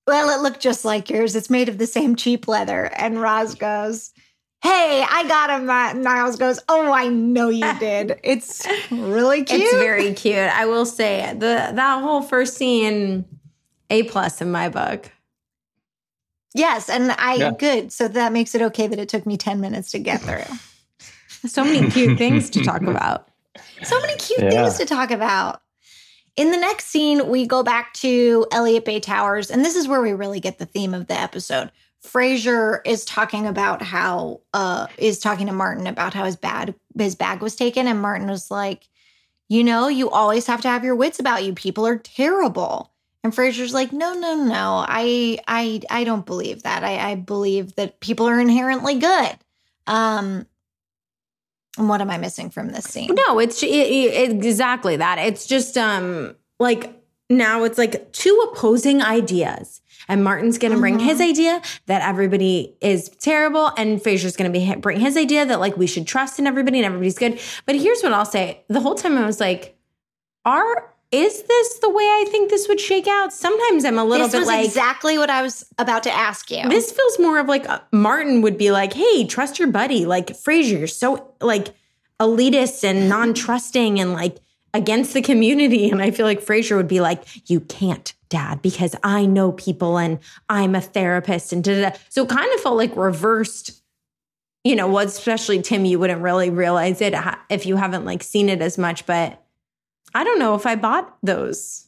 [0.05, 3.55] well it looked just like yours it's made of the same cheap leather and roz
[3.55, 4.11] goes
[4.63, 5.67] Hey, I got him.
[5.67, 8.19] Uh, Niles goes, Oh, I know you did.
[8.23, 9.61] It's really cute.
[9.61, 10.35] It's very cute.
[10.37, 13.25] I will say the that whole first scene,
[13.91, 15.11] a plus in my book.
[16.53, 17.51] Yes, and I Yeah.
[17.51, 17.93] good.
[17.93, 20.45] So that makes it okay that it took me 10 minutes to get through.
[21.47, 23.29] So many cute things to talk about.
[23.83, 24.51] So many cute Yeah.
[24.51, 25.61] things to talk about.
[26.35, 30.01] In the next scene, we go back to Elliott Bay Towers, and this is where
[30.01, 31.71] we really get the theme of the episode.
[32.05, 37.15] Frasier is talking about how uh is talking to Martin about how his bad his
[37.15, 38.87] bag was taken, and Martin was like,
[39.49, 41.53] you know, you always have to have your wits about you.
[41.53, 42.90] People are terrible.
[43.23, 44.83] And Frasier's like, no, no, no.
[44.87, 46.83] I I I don't believe that.
[46.83, 49.37] I, I believe that people are inherently good.
[49.87, 50.45] Um
[51.77, 53.15] and what am I missing from this scene?
[53.27, 55.19] No, it's it, it, exactly that.
[55.19, 56.93] It's just um like
[57.29, 59.81] now it's like two opposing ideas.
[60.07, 61.03] And Martin's going to bring Mhm.
[61.05, 65.59] his idea that everybody is terrible, and Frasier's going to be bring his idea that
[65.59, 67.39] like we should trust in everybody and everybody's good.
[67.67, 69.77] But here's what I'll say: the whole time I was like,
[70.43, 73.33] are is this the way I think this would shake out?
[73.33, 76.49] Sometimes I'm a little this bit was like exactly what I was about to ask
[76.49, 76.67] you.
[76.69, 80.27] this feels more of like uh, Martin would be like, "Hey, trust your buddy." Like
[80.27, 81.73] Frasier, you're so like
[82.19, 84.37] elitist and non-trusting and like
[84.73, 85.89] against the community.
[85.89, 89.97] And I feel like Frasier would be like, "You can't, Dad, because I know people
[89.97, 91.97] and I'm a therapist." And da da.
[92.07, 93.77] So it kind of felt like reversed.
[94.63, 97.15] You know, well, especially Tim, you wouldn't really realize it
[97.49, 99.07] if you haven't like seen it as much.
[99.07, 99.40] But
[100.13, 101.85] I don't know if I bought those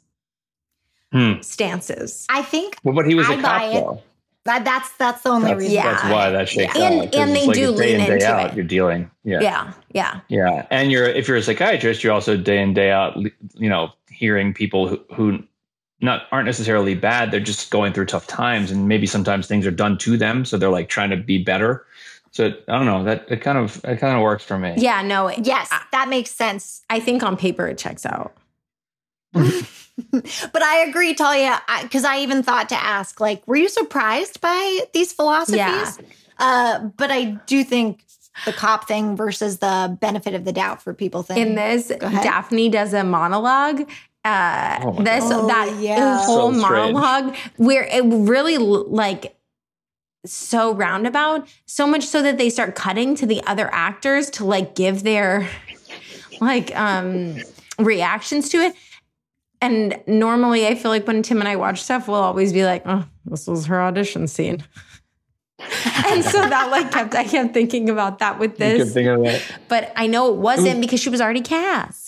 [1.11, 1.41] Hmm.
[1.41, 2.25] stances.
[2.29, 3.73] I think Well, but he was a I buy cop it.
[3.73, 4.01] though.
[4.45, 5.75] that, that's that's the only That's, reason.
[5.75, 5.91] Yeah.
[5.93, 7.11] that's why that shakes And- out.
[7.11, 8.55] 'cause and it's they like do day lean in, day into out, it.
[8.55, 9.11] You're dealing.
[9.23, 9.39] Yeah.
[9.41, 10.19] Yeah, yeah.
[10.27, 13.15] Yeah, and you're if you're a psychiatrist, you're also day in day out,
[13.53, 15.43] you know, hearing people who, who
[16.01, 17.29] not aren't necessarily bad.
[17.31, 20.57] They're just going through tough times, and maybe sometimes things are done to them, so
[20.57, 21.85] they're like trying to be better.
[22.33, 24.73] So I don't know that it kind of it kind of works for me.
[24.77, 26.81] Yeah, no, it- Yes, that makes sense.
[26.89, 28.35] I think on paper it checks out.
[30.11, 34.79] But I agree, Talia, because I, even thought to ask, like, were you surprised by
[34.91, 35.57] these philosophies?
[35.57, 35.93] Yeah.
[36.39, 38.03] Uh, but I do think
[38.45, 41.37] the cop thing versus the benefit of the doubt for people thing.
[41.37, 43.87] In this, Daphne does a monologue.
[44.25, 45.49] Uh, Oh this God.
[45.49, 46.25] that Oh, yeah.
[46.25, 49.35] whole So monologue where it really like
[50.25, 54.75] so roundabout, so much so that they start cutting to the other actors to like
[54.75, 55.49] give their
[56.41, 57.37] like um
[57.79, 58.75] reactions to it.
[59.61, 62.83] And normally, I feel like when Tim and I watch stuff, we'll always be like,
[62.85, 64.61] "Oh, this was her audition scene,"
[66.05, 68.93] and so that like kept I kept thinking about that with this.
[68.93, 69.41] think of that.
[69.69, 72.02] but I know it wasn't because she was already cast.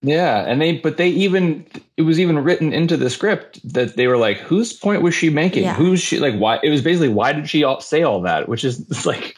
[0.00, 4.06] Yeah, and they but they even it was even written into the script that they
[4.06, 5.64] were like, whose point was she making?
[5.64, 5.74] Yeah.
[5.74, 6.36] Who's she like?
[6.36, 8.48] Why it was basically why did she all, say all that?
[8.48, 9.36] Which is like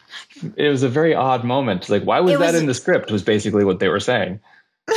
[0.55, 1.89] it was a very odd moment.
[1.89, 3.11] Like why was It that was- in the script?
[3.11, 4.39] Was basically what they were saying.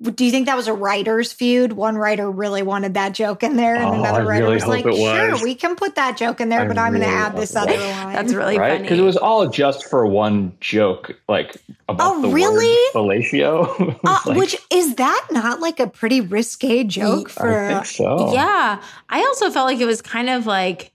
[0.00, 1.72] do you think that was a writer's feud?
[1.72, 4.86] One writer really wanted that joke in there, and Oh, another writer really was like,
[4.86, 5.42] it "Sure, was.
[5.42, 7.72] we can put that joke in there, I but I'm going to add this other
[7.72, 7.80] was.
[7.80, 8.70] line." That's really right?
[8.72, 8.82] funny.
[8.82, 11.56] Because it was all just for one joke, like
[11.88, 12.66] about Oh, the really?
[12.94, 13.98] word fellatio.
[14.04, 17.68] Uh, like, which is that not like a pretty risque joke I for?
[17.68, 18.32] think so.
[18.32, 18.80] Yeah.
[19.08, 20.92] I also felt like it was kind of like,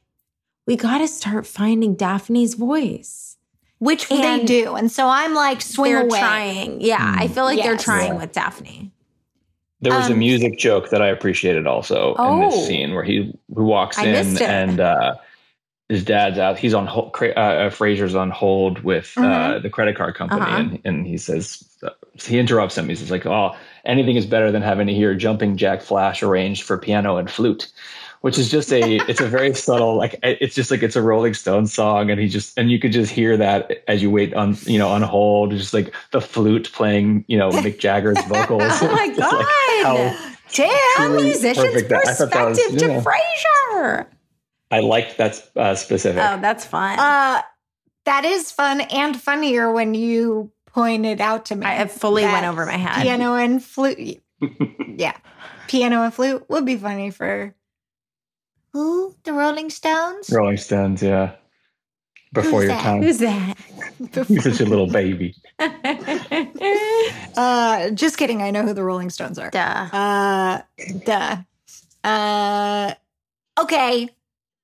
[0.66, 3.36] we got to start finding Daphne's voice.
[3.80, 6.20] which they do, and so I'm like, swing they're away.
[6.20, 6.80] trying.
[6.80, 7.16] Yeah.
[7.20, 8.20] I feel like they're trying Yeah.
[8.20, 8.93] with Daphne.
[9.84, 12.50] There was a Um, music joke that I appreciated also in Oh.
[12.50, 15.16] this scene where he who walks I in and uh,
[15.90, 16.58] his dad's out.
[16.58, 17.14] He's on hold.
[17.16, 19.62] Uh, Frasier's on hold with uh, Mhm.
[19.62, 20.58] the credit card company, Uh-huh.
[20.58, 22.88] and, and he says uh, he interrupts him.
[22.88, 26.64] He says like, "Oh, anything is better than having to hear Jumping Jack Flash arranged
[26.64, 27.68] for piano and flute."
[28.24, 31.34] Which is just a, it's a very subtle, like it's just like it's a Rolling
[31.34, 34.56] Stones song, and he just, and you could just hear that as you wait on,
[34.62, 38.64] you know, on hold, just like the flute playing, you know, Mick Jagger's vocals.
[38.82, 39.46] Oh my Just like God.
[39.84, 41.16] how Damn.
[41.18, 41.92] Musician's perfect.
[41.92, 43.02] I thought that was- perspective to yeah.
[43.02, 44.06] Frasier.
[44.72, 46.24] I liked that uh, specific.
[46.24, 46.98] Oh, that's fun.
[46.98, 47.42] Uh,
[48.06, 51.66] that is fun and funnier when you pointed out to me.
[51.66, 53.04] I it fully went over my head.
[53.04, 54.24] Piano and flute.
[54.96, 55.18] yeah,
[55.68, 57.54] piano and flute would be funny for
[58.74, 59.16] who?
[59.24, 60.30] The Rolling Stones.
[60.30, 61.36] Rolling Stones, yeah.
[62.34, 62.82] Before Who's your that?
[62.82, 63.02] time.
[63.04, 63.56] Who's that?
[64.30, 65.36] You're such a little baby.
[67.36, 68.44] Uh, just kidding.
[68.44, 69.50] I know who the Rolling Stones are.
[69.50, 69.60] Duh.
[69.92, 70.62] Uh,
[71.04, 71.38] duh.
[72.08, 72.94] Uh,
[73.60, 74.08] okay.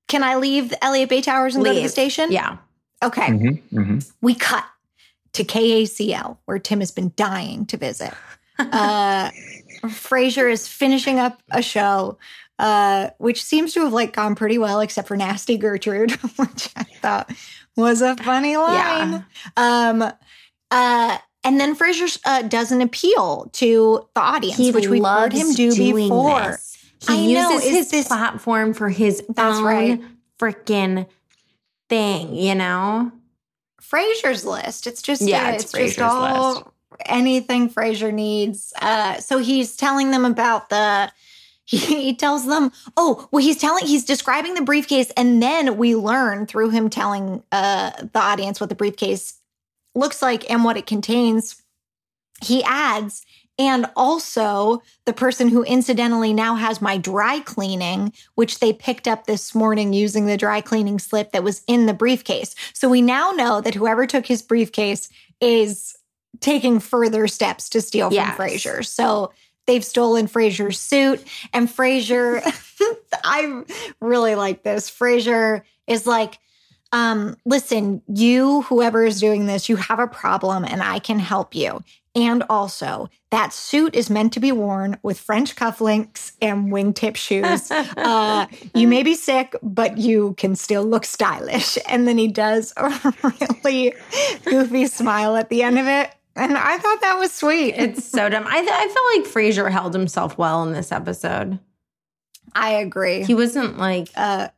[0.08, 2.32] Can I leave the Elliott Bay Towers and go to the station?
[2.32, 2.58] Yeah.
[3.02, 3.28] Okay.
[3.28, 4.12] Mhm, mhm.
[4.22, 4.66] we cut
[5.34, 8.14] to KACL, where Tim has been dying to visit.
[8.60, 9.32] Uh,
[9.86, 12.18] Frasier is finishing up a show,
[12.60, 16.84] uh, which seems to have like gone pretty well, except for Nasty Gertrude, which I
[17.02, 17.32] thought
[17.76, 19.26] was a funny line.
[19.58, 20.04] Um,
[20.72, 25.34] uh, and then Frasier uh, does an appeal to the audience, He which we've heard
[25.34, 26.42] him do before.
[26.42, 26.78] this.
[27.08, 30.02] He I uses is his this- platform for his That's own right.
[30.38, 31.08] freaking
[31.88, 33.12] thing, you know?
[33.82, 34.86] Frasier's list.
[34.86, 36.64] It's just Yeah, uh, it's it's, just all list.
[37.06, 38.74] anything Frasier needs.
[38.82, 41.10] Uh, so he's telling them about the.
[41.72, 46.48] He tells them, oh, well, he's telling, he's describing the briefcase, and then we learn
[46.48, 49.36] through him telling uh, the audience what the briefcase
[49.94, 51.62] looks like and what it contains.
[52.42, 53.24] He adds,
[53.60, 59.28] and also the person who incidentally now has my dry cleaning, which they picked up
[59.28, 62.56] this morning using the dry cleaning slip that was in the briefcase.
[62.74, 65.08] So we now know that whoever took his briefcase
[65.40, 65.96] is
[66.40, 68.38] taking further steps to steal from Yes.
[68.38, 68.84] Frasier.
[68.84, 69.32] So
[69.70, 72.42] they've stolen Frasier's suit, and Frasier,
[73.24, 73.64] I
[74.02, 74.90] really like this.
[74.90, 76.40] Frasier is like,
[76.92, 81.54] um, listen, you, whoever is doing this, you have a problem and I can help
[81.54, 81.84] you.
[82.16, 87.72] And also, that suit is meant to be worn with French cufflinks and wingtip shoes.
[88.00, 91.78] Uh, you may be sick, but you can still look stylish.
[91.88, 93.14] And then he does a
[93.62, 93.94] really
[94.46, 96.10] goofy smile at the end of it.
[96.40, 97.74] And I thought that was sweet.
[97.76, 98.46] It's so dumb.
[98.48, 101.60] I, th- I felt like Frasier held himself well in this episode.
[102.56, 103.24] I agree.
[103.26, 104.50] He wasn't like uh,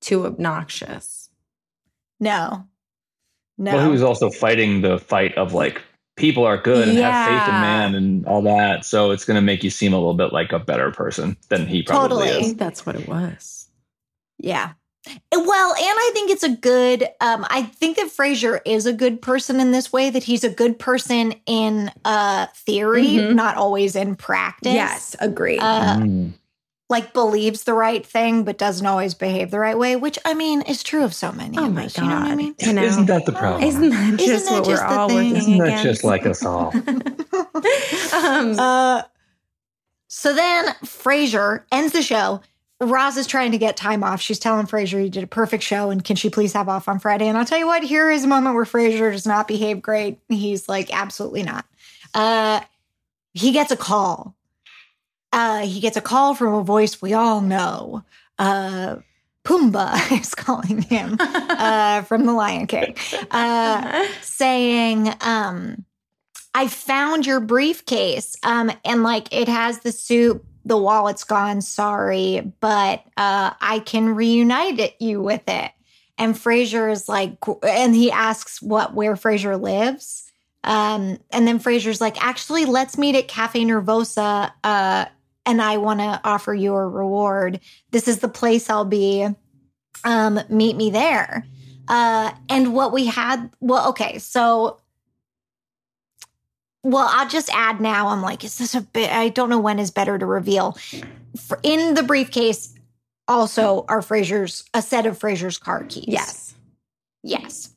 [0.00, 1.28] too obnoxious.
[2.20, 2.66] no.
[3.58, 3.72] No.
[3.72, 5.80] Well, he was also fighting the fight of like
[6.16, 8.84] people are good and have faith in man and all that.
[8.84, 11.66] So it's going to make you seem a little bit like a better person than
[11.66, 12.28] he probably Totally.
[12.28, 12.46] I is.
[12.48, 13.68] think that's what it was.
[14.38, 14.72] Yeah.
[15.32, 19.22] Well, and I think it's a good um I think that Frasier is a good
[19.22, 23.34] person in this way that he's a good person in uh theory, Mhm.
[23.34, 24.72] not always in practice.
[24.74, 25.60] Yes, agreed.
[25.60, 26.32] Uh Mm.
[26.88, 30.62] like believes the right thing but doesn't always behave the right way, which I mean
[30.62, 32.02] is true of so many oh of my us, god!
[32.02, 32.54] you know what I mean?
[32.60, 33.64] You know, Isn't that the problem?
[33.68, 35.16] Isn't that just that what just we're the all thing?
[35.16, 35.82] working Isn't that against?
[35.84, 36.72] just like us all?
[38.14, 39.02] um, Uh
[40.08, 42.40] so then Frasier ends the show.
[42.80, 44.20] Roz is trying to get time off.
[44.20, 46.98] She's telling Frasier he did a perfect show and can she please have off on
[46.98, 47.26] Friday?
[47.26, 50.18] And I'll tell you what, here is a moment where Frasier does not behave great.
[50.28, 51.64] He's like, absolutely not.
[52.12, 52.60] Uh
[53.32, 54.34] he gets a call.
[55.32, 58.04] Uh he gets a call from a voice we all know.
[58.38, 58.96] Uh
[59.44, 62.94] Pumbaa is calling him uh from the Lion King.
[63.30, 65.84] Uh saying, um,
[66.56, 68.34] I found your briefcase.
[68.42, 74.14] Um, and like it has the suit, the wallet's gone, sorry, but uh I can
[74.14, 75.72] reunite it, you with it.
[76.18, 80.24] And Frasier is like, and he asks what where Frasier lives.
[80.64, 84.50] Um, and then Frasier's like, actually, let's meet at Cafe Nervosa.
[84.64, 85.04] Uh,
[85.44, 87.60] and I want to offer you a reward.
[87.92, 89.28] This is the place I'll be.
[90.04, 91.46] Um, meet me there.
[91.86, 94.80] Uh, and what we had, well, okay, so,
[96.86, 98.08] well, I'll just add now.
[98.08, 99.10] I'm like, is this a bit?
[99.10, 100.78] I don't know when is better to reveal.
[101.36, 102.72] For, in the briefcase,
[103.26, 106.04] also are Frasier's a set of Frasier's car keys.
[106.06, 106.54] yes.
[107.24, 107.70] yes.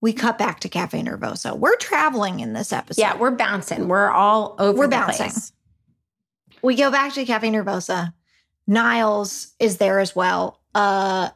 [0.00, 1.56] We cut back to Cafe Nervosa.
[1.56, 3.00] We're traveling in this episode.
[3.00, 3.86] Yeah, we're bouncing.
[3.86, 4.76] We're all over.
[4.76, 5.26] We're the bouncing.
[5.26, 5.52] place.
[6.62, 8.12] we go back to Cafe Nervosa.
[8.66, 10.60] Niles is there as well.
[10.74, 11.30] Uh,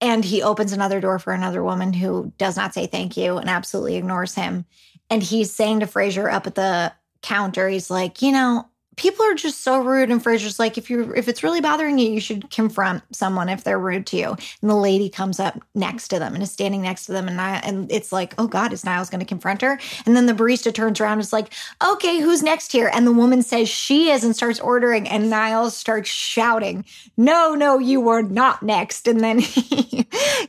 [0.00, 3.48] and he opens another door for another woman who does not say thank you and
[3.48, 4.64] absolutely ignores him.
[5.10, 6.92] And he's saying to Frasier up at the
[7.22, 8.68] counter, he's like, you know,
[8.98, 10.10] people are just so rude.
[10.10, 13.64] And Frasier's like, if you're if it's really bothering you, you should confront someone if
[13.64, 14.36] they're rude to you.
[14.60, 17.40] And the lady comes up next to them and is standing next to them, and
[17.40, 19.78] I, and it's like, oh God, is Niles going to confront her?
[20.04, 22.90] And then the barista turns around and is like, okay, who's next here?
[22.92, 26.84] And the woman says she is and starts ordering, and Niles starts shouting,
[27.16, 29.08] no, no, you were not next.
[29.08, 30.06] And then he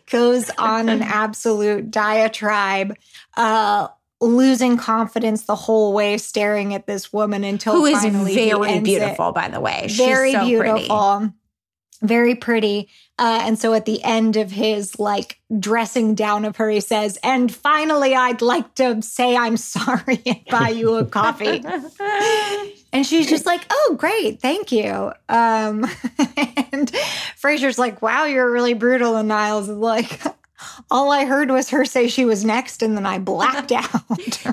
[0.09, 2.97] goes on an absolute diatribe.
[3.37, 3.87] Uh,
[4.21, 8.83] losing confidence the whole way staring at this woman until Who is very ends it.
[8.83, 9.85] beautiful, by the way.
[9.87, 11.17] She's very so beautiful.
[11.19, 11.33] Pretty.
[12.01, 12.89] very pretty.
[13.17, 17.17] Uh, and so at the end of his like dressing down of her he says
[17.23, 21.63] and finally i'd like to say i'm sorry and buy you a coffee.
[22.91, 24.41] And she's just like oh great.
[24.41, 24.89] Thank you.
[25.29, 25.85] Um,
[26.71, 26.91] and
[27.39, 29.15] frasier's like wow you're really brutal.
[29.15, 30.19] And niles is like
[30.91, 34.01] all i heard was her say she was next and then i blacked out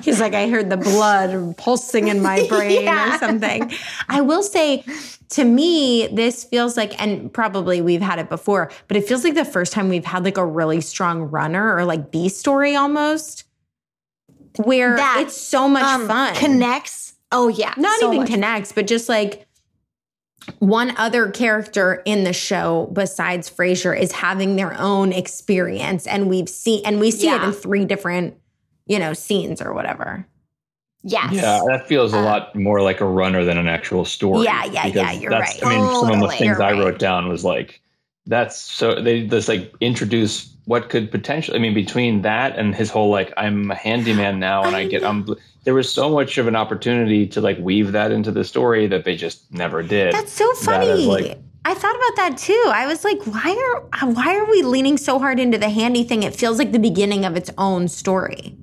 [0.03, 3.15] He's like, I heard the blood pulsing in my brain Yeah.
[3.15, 3.71] or something.
[4.07, 4.83] I will say,
[5.29, 9.33] to me, this feels like, and probably we've had it before, but it feels like
[9.33, 13.43] the first time we've had like a really strong runner or like B story almost,
[14.63, 16.35] where That, it's so much um, fun.
[16.35, 19.46] connects oh yeah Not so even connects, but just like
[20.59, 26.49] one other character in the show besides Frasier is having their own experience, and we've
[26.49, 28.35] seen and we see it in three different,
[28.85, 30.25] you know, scenes or whatever.
[31.03, 34.43] yes Yeah, that feels a Uh, lot more like a runner than an actual story.
[34.45, 35.73] Yeah, yeah, yeah, you're that's- right.
[35.73, 36.79] I mean, some of the things You're I right.
[36.79, 37.81] wrote down was like,
[38.25, 41.57] that's so they just like introduce what could potentially.
[41.57, 45.03] I mean, between that and his whole like, I'm a handyman now, and I, get
[45.03, 45.35] um.
[45.63, 49.03] There was so much of an opportunity to like weave that into the story that
[49.03, 50.13] they just never did.
[50.13, 50.87] That's so funny.
[50.87, 52.63] is, like- I thought about that too.
[52.73, 56.23] I was like, why are why are we leaning so hard into the handy thing?
[56.23, 58.55] It feels like the beginning of its own story.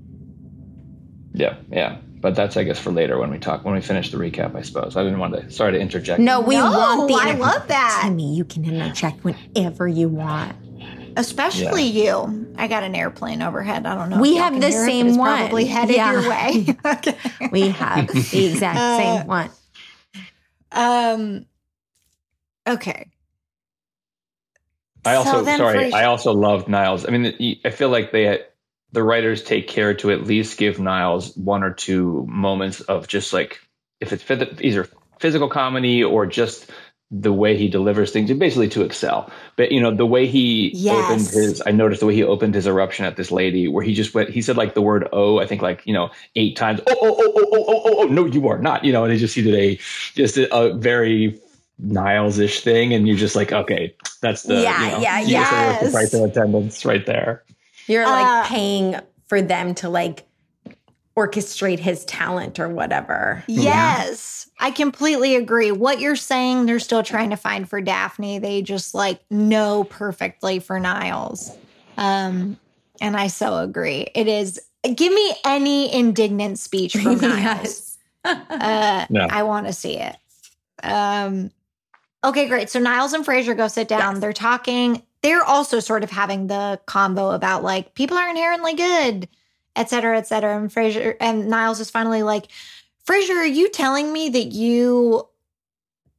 [1.34, 1.98] yeah, yeah.
[2.20, 4.54] But that's I guess for later when we talk when we finish the recap.
[4.54, 5.50] I suppose I didn't want to.
[5.50, 6.20] Sorry to interject.
[6.20, 8.00] No, we No, want the I inter- love that.
[8.02, 10.56] Timmy, you can interject whenever you want.
[11.16, 12.54] Especially you.
[12.56, 13.86] I got an airplane overhead.
[13.86, 14.20] I don't know.
[14.20, 15.38] We if have the hear it, same it's one.
[15.38, 16.12] Probably headed Yeah.
[16.12, 16.76] your way.
[16.84, 17.16] okay.
[17.50, 19.50] We have the exact Uh, same one.
[20.72, 21.46] Um.
[22.66, 23.06] Okay.
[25.04, 25.78] I also So sorry.
[25.90, 27.06] Frasier- I also loved Niles.
[27.06, 28.46] I mean, I feel like they had,
[28.92, 33.32] the writers take care to at least give Niles one or two moments of just
[33.32, 33.60] like
[34.00, 34.88] if it's either
[35.18, 36.70] physical comedy or just
[37.10, 39.30] the way he delivers things, basically to excel.
[39.56, 40.94] But you know, the way he Yes.
[41.04, 43.94] opened his, I noticed the way he opened his eruption at this lady, where he
[43.94, 46.80] just went, he said like the word "oh," I think like you know eight times.
[46.86, 48.84] Oh, oh, oh, oh, oh, oh, oh, oh, no, you are not.
[48.84, 49.76] You know, and he just he did a
[50.14, 51.38] just a, a very
[51.78, 55.80] Niles-ish thing, and you're just like, okay, that's the Yeah, you know, yeah, you get
[55.80, 55.92] the yes.
[55.92, 57.42] price of attendance right there.
[57.88, 58.96] You're like Uh, paying
[59.26, 60.24] for them to like
[61.16, 63.44] orchestrate his talent or whatever.
[63.46, 65.70] Yes, I completely agree.
[65.72, 68.38] What you're saying, they're still trying to find for Daphne.
[68.38, 71.56] They just like know perfectly for Niles.
[71.96, 72.58] Um,
[73.00, 74.08] and I so agree.
[74.14, 74.60] It is.
[74.82, 77.96] Give me any indignant speech from Niles.
[78.24, 79.26] Uh, No.
[79.30, 80.16] I want to see it.
[80.82, 81.50] Um,
[82.22, 82.70] okay, great.
[82.70, 84.14] So Niles and Frasier go sit down.
[84.14, 84.20] Yes.
[84.20, 85.02] They're talking.
[85.22, 89.26] They're also sort of having the combo about like people are inherently good,
[89.76, 90.56] et cetera, et cetera.
[90.56, 92.48] And Frasier and Niles is finally like,
[93.06, 95.28] Frasier, are you telling me that you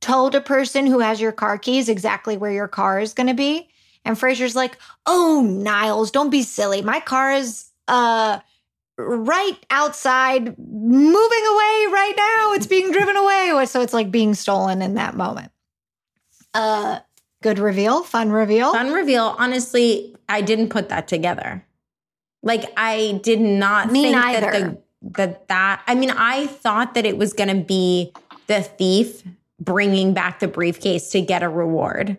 [0.01, 3.33] told a person who has your car keys exactly where your car is going to
[3.33, 3.67] be?
[4.03, 4.77] And Frasier's like,
[5.07, 6.83] "Oh, Niles, don't be silly.
[6.83, 8.39] My car is uh
[8.97, 12.53] right outside moving away right now.
[12.53, 15.51] It's being driven away." So it's like being stolen in that moment.
[16.53, 16.99] Uh
[17.41, 18.73] good reveal, fun reveal.
[18.73, 19.35] Fun reveal.
[19.39, 21.64] Honestly, I didn't put that together.
[22.45, 24.39] Like I did not Me think neither.
[24.51, 24.77] that the,
[25.17, 25.81] that that.
[25.87, 28.13] I mean, I thought that it was going to be
[28.47, 29.23] the thief
[29.59, 32.17] bringing back the briefcase to get a reward,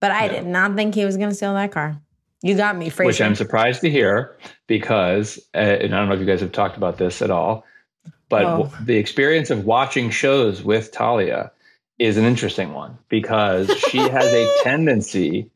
[0.00, 0.32] but I Yeah.
[0.32, 2.00] did not think he was going to steal that car.
[2.42, 3.04] You got me, Frasier.
[3.06, 4.36] which I'm surprised to hear
[4.66, 7.66] because, uh, and I don't know if you guys have talked about this at all,
[8.30, 8.62] but Oh.
[8.62, 11.50] w- the experience of watching shows with Talia
[11.98, 15.50] is an interesting one because she has a tendency I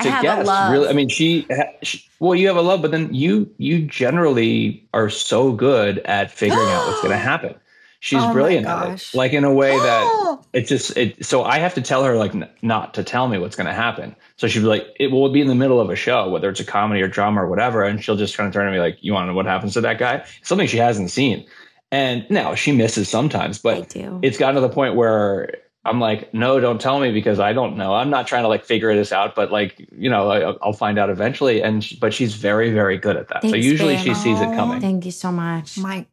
[0.00, 0.44] to have guess.
[0.44, 0.72] a love.
[0.72, 1.46] Really, I mean, she,
[1.82, 2.04] she.
[2.18, 6.68] Well, you have a love, but then you you generally are so good at figuring
[6.68, 7.54] out what's going to happen.
[8.00, 11.58] She's Oh brilliant at it, like in a way that it just it so i
[11.58, 14.46] have to tell her like n- not to tell me what's going to happen so
[14.46, 16.64] she'd be like it will be in the middle of a show whether it's a
[16.64, 19.14] comedy or drama or whatever and she'll just kind of turn to me like you
[19.14, 21.46] want to know what happens to that guy something she hasn't seen
[21.90, 26.32] and now she misses sometimes I but it's gotten to the point where i'm like
[26.34, 29.12] no don't tell me because i don't know i'm not trying to like figure this
[29.12, 32.72] out but like you know I, i'll find out eventually and she, but she's very
[32.72, 34.04] very good at that so usually babe.
[34.04, 35.76] she sees it coming Thank you so much.
[35.78, 36.06] my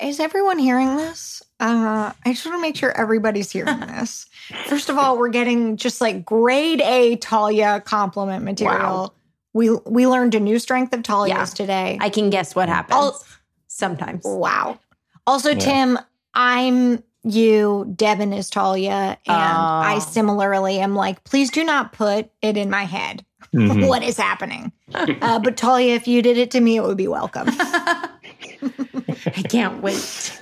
[0.00, 1.42] is everyone hearing this?
[1.58, 4.26] Uh, I just want to make sure everybody's hearing this.
[4.66, 8.78] First of all, we're getting just like grade A Talia compliment material.
[8.78, 9.12] Wow.
[9.54, 11.44] We we learned a new strength of Talia's Yeah.
[11.46, 11.98] today.
[12.00, 13.24] I can guess what happens I'll-
[13.66, 14.22] sometimes.
[14.24, 14.78] wow.
[15.26, 15.58] Also, Yeah.
[15.58, 15.98] Tim,
[16.32, 17.92] I'm you.
[17.96, 19.90] Devin is Talia, and Oh.
[19.92, 23.24] I similarly am like, please do not put it in my head.
[23.54, 23.86] Mhm.
[23.88, 24.72] What is happening?
[24.94, 27.48] uh, but Talia, if you did it to me, it would be welcome.
[27.50, 30.40] I can't wait.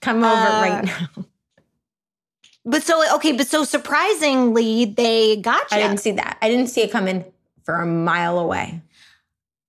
[0.00, 1.24] Come over Uh, right now.
[2.64, 5.78] But so okay, but so surprisingly, they got you.
[5.78, 6.36] I didn't see that.
[6.42, 7.24] I didn't see it coming
[7.64, 8.80] for a mile away.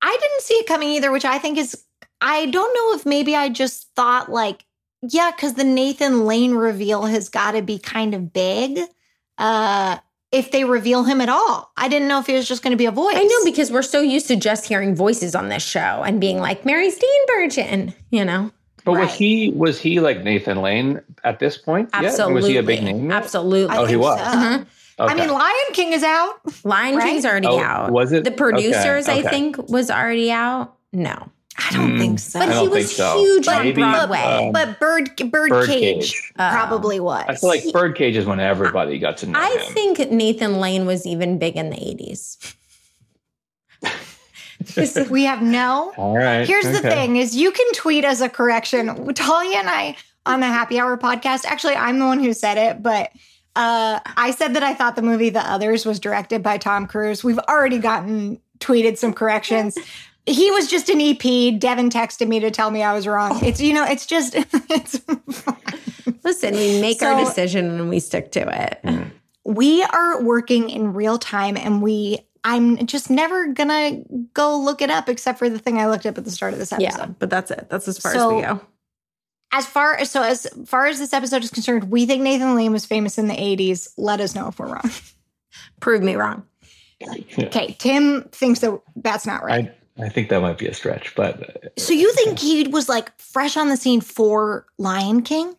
[0.02, 1.84] I didn't see it coming either, which I think is
[2.20, 4.66] I don't know if maybe I just thought like,
[5.02, 8.80] yeah, because the Nathan Lane reveal has got to be kind of big.
[9.38, 9.98] Uh
[10.32, 11.74] if they reveal him at all.
[11.76, 13.18] I didn't know if he was just going to be a voice.
[13.18, 16.40] I know because we're so used to just hearing voices on this show and being
[16.40, 18.50] like Mary Steenburgen, you know?
[18.86, 19.02] but Right.
[19.08, 22.06] was he was he like nathan lane at this point yet?
[22.06, 22.34] Absolutely.
[22.36, 23.12] was he a big name?
[23.12, 23.76] Absolutely.
[23.78, 24.18] Oh, he was.
[24.20, 24.26] so.
[24.26, 24.66] Mhm.
[25.00, 26.36] I mean, Lion King is out.
[26.64, 27.08] Lion Right?
[27.10, 27.92] King's already Oh, out.
[27.92, 28.24] was it?
[28.24, 29.30] The producers, Okay, I okay.
[29.30, 30.76] think, was already out.
[30.94, 31.30] No.
[31.58, 31.98] I don't Hmm.
[32.00, 32.40] think so.
[32.40, 33.18] But I he don't was think so.
[33.20, 34.20] huge But- on Broadway.
[34.20, 36.32] um, but Bird Birdcage Birdcage.
[36.40, 36.50] Oh.
[36.52, 37.26] probably was.
[37.28, 39.74] I feel like Birdcage is when everybody got to know I him.
[39.74, 42.38] think Nathan Lane was even big in the 80s.
[45.10, 46.48] we have no All right.
[46.48, 49.14] Here's the thing: is you can tweet as a correction.
[49.14, 49.96] Talia and I
[50.26, 51.46] on the Happy Hour podcast.
[51.46, 53.12] Actually, I'm the one who said it, but
[53.56, 57.24] uh, I said that I thought the movie The Others was directed by Tom Cruise.
[57.24, 59.78] We've already gotten tweeted some corrections.
[60.26, 61.60] He was just an EP.
[61.60, 63.32] Devin texted me to tell me I was wrong.
[63.34, 63.40] Oh.
[63.46, 65.02] It's you know, it's just it's.
[66.24, 68.80] Listen, we make our decision and we stick to it.
[68.84, 69.10] Mm-hmm.
[69.46, 72.20] we are working in real time, and we.
[72.44, 74.02] I'm just never gonna
[74.34, 76.60] go look it up, except for the thing I looked up at the start of
[76.60, 76.98] this episode.
[76.98, 77.68] Yeah, but that's it.
[77.70, 78.62] That's as far So- as we go.
[79.54, 82.72] as far as so as far as this episode is concerned, we think Nathan Lane
[82.72, 83.90] was famous in the 80s.
[83.98, 84.90] Let us know if we're wrong.
[85.82, 86.44] Prove me wrong.
[87.40, 89.70] Okay, Tim thinks that that's not right.
[89.70, 92.88] I, I think that might be a stretch, but uh, so you think he was
[92.90, 95.56] like fresh on the scene for Lion King?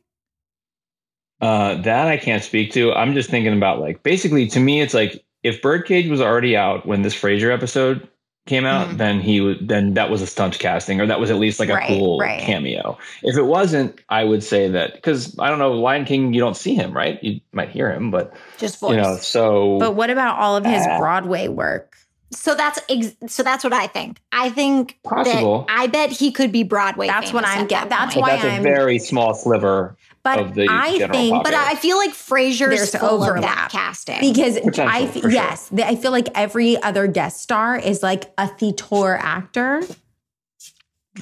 [1.40, 2.92] uh, that I can't speak to.
[2.92, 6.86] I'm just thinking about like basically to me, it's like if Birdcage was already out
[6.86, 8.08] when this Frasier episode
[8.46, 8.96] came out, Mhm.
[8.98, 11.68] then he would then that was a stunt casting, or that was at least like
[11.68, 12.40] a Right, cool right.
[12.40, 12.96] cameo.
[13.24, 16.56] If it wasn't, I would say that because I don't know, Lion King, you don't
[16.56, 17.22] see him, right?
[17.22, 18.90] You might hear him, but Just voice.
[18.92, 20.98] you know, so But what about all of his Ah.
[20.98, 21.96] Broadway work?
[22.32, 24.20] So that's ex- so that's what I think.
[24.32, 25.64] I think Possible.
[25.68, 27.06] that I bet he could be Broadway.
[27.06, 28.22] That's what I'm getting- that that's point.
[28.26, 31.74] why that's a I'm- very small sliver But of the I general think, But I
[31.74, 34.20] feel like Frasier's There's full of that casting.
[34.20, 35.30] because Potential, I sure.
[35.30, 39.82] yes, the- I feel like every other guest star is like a theater actor.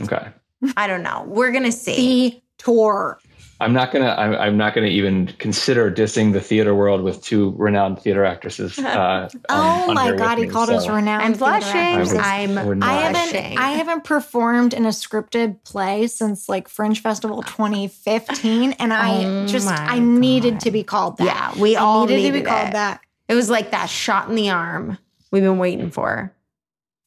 [0.03, 0.29] Okay.
[0.77, 1.25] I don't know.
[1.27, 2.31] We're gonna see.
[2.31, 3.19] the tour.
[3.63, 4.15] I'm not gonna.
[4.17, 8.79] I'm, I'm not gonna even consider dissing the theater world with two renowned theater actresses.
[8.79, 11.23] Uh, Oh on- on my here god, he me, called so us renowned.
[11.23, 11.77] I'm theater blushing.
[11.81, 12.19] actresses.
[12.19, 13.59] I'm I would I haven't blushing.
[13.59, 19.47] I haven't performed in a scripted play since like Fringe Festival 2015 and I Oh
[19.47, 20.61] just my I needed God.
[20.61, 21.25] to be called that.
[21.55, 22.73] Yeah, we I all needed, to needed be called it.
[22.73, 23.01] that.
[23.29, 24.97] It was like that shot in the arm
[25.31, 26.33] we've been waiting for.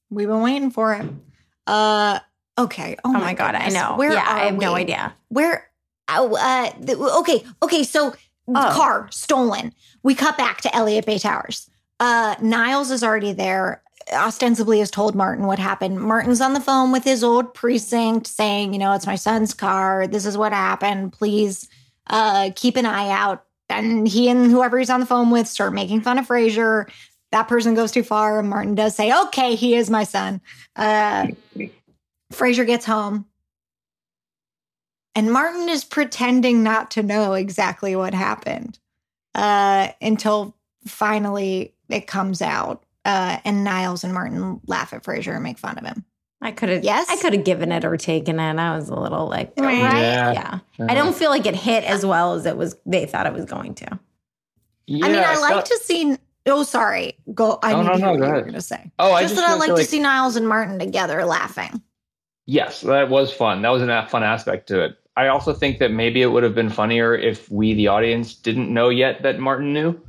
[0.09, 1.09] We've been waiting for it.
[1.67, 2.19] Uh
[2.57, 2.95] okay.
[3.03, 3.95] Oh, Oh, my god, I know.
[3.97, 5.15] Where yeah, are I have no idea.
[5.29, 5.69] Where
[6.07, 6.71] uh
[7.19, 8.13] okay, okay, so
[8.45, 8.73] Oh.
[8.75, 9.73] car stolen.
[10.03, 11.69] We cut back to Elliott Bay Towers.
[11.99, 13.81] Uh Niles is already there.
[14.11, 16.01] Ostensibly has told Martin what happened.
[16.01, 20.07] Martin's on the phone with his old precinct saying, you know, it's my son's car.
[20.07, 21.13] This is what happened.
[21.13, 21.69] Please
[22.07, 23.45] uh keep an eye out.
[23.69, 26.89] And he and whoever he's on the phone with start making fun of Frasier.
[27.31, 30.41] That person goes too far, and Martin does say, okay, he is my son.
[30.75, 31.27] Uh
[32.33, 33.25] Frasier gets home.
[35.15, 38.79] And Martin is pretending not to know exactly what happened
[39.35, 40.55] uh, until
[40.87, 42.83] finally it comes out.
[43.05, 46.05] Uh, and Niles and Martin laugh at Frasier and make fun of him.
[46.41, 47.07] I could have Yes?
[47.09, 48.57] I could have given it or taken it.
[48.59, 49.77] I was a little like Right?
[49.77, 50.31] Yeah.
[50.77, 50.85] yeah.
[50.89, 53.45] I don't feel like it hit as well as it was they thought it was
[53.45, 53.99] going to.
[54.87, 56.17] Yeah, I mean, I it's like not- to see.
[56.45, 57.17] Oh, sorry.
[57.33, 57.59] Go.
[57.63, 58.43] I Oh, need no, to hear no, what go you were ahead.
[58.45, 58.91] going to say.
[58.99, 61.81] Oh, I just just that I like to like- see Niles and Martin together laughing.
[62.45, 63.61] Yes, that was fun.
[63.61, 64.97] That was a fun aspect to it.
[65.15, 68.73] I also think that maybe it would have been funnier if we, the audience, didn't
[68.73, 69.99] know yet that Martin knew.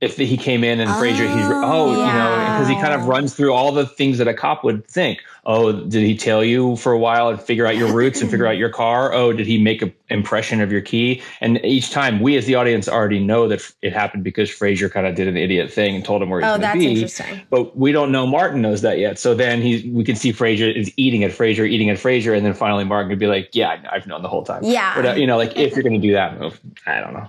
[0.00, 3.34] If he came in and Frasier, he's oh, you know, because he kind of runs
[3.34, 5.18] through all the things that a cop would think.
[5.44, 8.46] Oh, did he tail you for a while and figure out your routes and figure
[8.46, 9.12] out your car?
[9.12, 11.20] Oh, did he make an impression of your key?
[11.40, 15.04] And each time, we as the audience already know that it happened because Frasier kind
[15.04, 16.92] of did an idiot thing and told him where he's Oh, going to that's be
[16.92, 17.40] interesting.
[17.50, 19.18] but we don't know Martin knows that yet.
[19.18, 22.46] So then he, we can see Frasier is eating at Frasier, eating at Frasier, and
[22.46, 24.94] then finally Martin could be like, "Yeah, I- I've known the whole time." Yeah.
[24.94, 27.28] But, uh, you know, like if you're going to do that move, I don't know.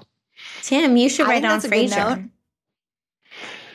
[0.61, 2.17] Tim, you should I write think down that's a good Frasier.
[2.20, 2.30] note.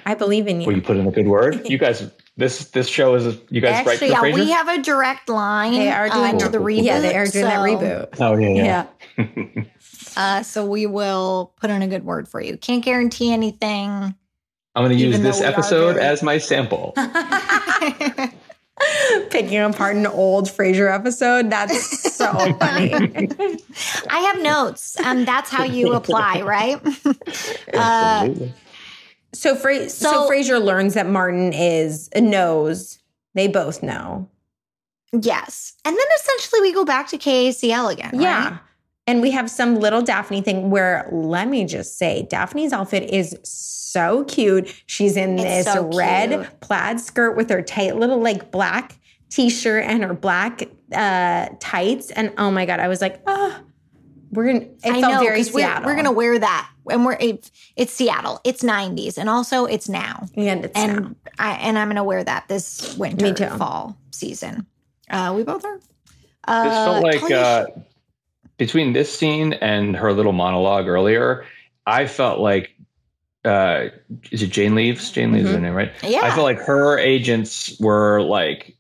[0.07, 0.66] I believe in you.
[0.66, 1.62] Will you put in a good word?
[1.68, 4.34] You guys, this this show is you guys write Actually, yeah, Frasier.
[4.34, 5.72] we have a direct line.
[5.72, 6.84] They are uh, doing to the reboot.
[6.84, 8.09] Yeah, they are doing that reboot.
[8.20, 8.86] oh yeah, yeah.
[9.18, 9.64] Yeah.
[10.16, 12.57] Uh, so we will put in a good word for you.
[12.57, 14.14] Can't guarantee anything.
[14.76, 16.94] I'm going to use this episode as my sample.
[19.30, 21.50] Picking apart an old Frasier episode.
[21.50, 22.92] That's so funny.
[24.09, 24.98] I have notes.
[25.00, 26.80] Um, that's how you apply, right?
[27.72, 28.55] Uh, Absolutely.
[29.35, 32.99] So, Fra- so, So- Frasier learns that Martin is knows.
[33.35, 34.28] They both know.
[35.12, 35.74] yes.
[35.85, 38.20] And then essentially we go back to KACL again.
[38.20, 38.49] Yeah.
[38.51, 38.59] right?
[39.07, 43.37] And we have some little Daphne thing where let me just say, Daphne's outfit is
[43.45, 44.74] so cute.
[44.87, 48.99] She's in It's this so red plaid skirt with her tight little like black
[49.30, 50.62] t-shirt and her black
[50.95, 52.11] uh tights.
[52.12, 53.61] And oh my god, I was like, oh,
[54.30, 55.85] we're gonna it I felt know very because we're, Seattle.
[55.87, 58.41] we're gonna wear that, and we're it, it's Seattle.
[58.45, 60.26] It's '90s, and also it's now.
[60.37, 61.11] and it's and now.
[61.39, 63.49] I and I'm gonna wear that this winter, Me too.
[63.51, 64.66] fall season.
[65.11, 65.76] Uh, we both are.
[65.78, 65.85] This
[66.47, 67.66] Uh, felt like uh,
[68.59, 71.45] between this scene and her little monologue earlier,
[71.87, 72.70] I felt like
[73.45, 73.89] uh,
[74.30, 75.11] is it Jane Leeves?
[75.11, 75.93] Jane Leeves is her name, right?
[76.03, 78.76] yeah, I felt like her agents were like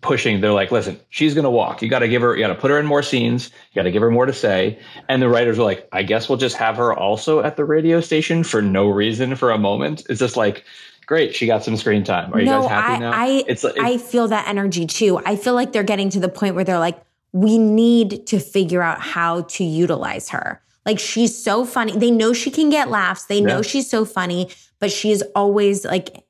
[0.00, 0.40] pushing.
[0.40, 1.82] They're like, listen, she's going to walk.
[1.82, 3.50] You got to give her, you got to put her in more scenes.
[3.72, 4.78] You got to give her more to say.
[5.08, 8.00] And the writers were like, I guess we'll just have her also at the radio
[8.00, 10.04] station for no reason for a moment.
[10.08, 10.64] It's just like,
[11.06, 12.32] great, she got some screen time.
[12.32, 13.12] Are you no, guys happy I, now?
[13.12, 15.20] I, it's like, I feel that energy too.
[15.24, 17.00] I feel like they're getting to the point where they're like,
[17.32, 20.62] we need to figure out how to utilize her.
[20.84, 21.96] Like she's so funny.
[21.96, 23.24] They know she can get laughs.
[23.24, 23.62] They know Yeah.
[23.62, 26.24] she's so funny, but she's always like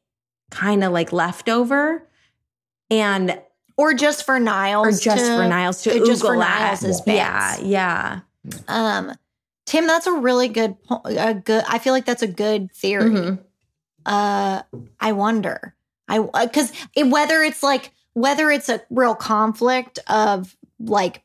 [0.51, 2.09] kind of like leftover.
[2.91, 3.39] And
[3.77, 6.39] or just for Niles, or just to- for Niles to just for at.
[6.61, 7.17] Niles's bits.
[7.17, 8.21] Yeah, yeah.
[8.69, 9.13] Um,
[9.67, 11.65] Tim, that's a really good, po- a good.
[11.69, 13.11] I feel like that's a good theory.
[13.11, 13.39] Mhm.
[14.05, 14.63] Uh,
[15.01, 15.75] I wonder,
[16.09, 21.23] I because it, whether it's like whether it's a real conflict of like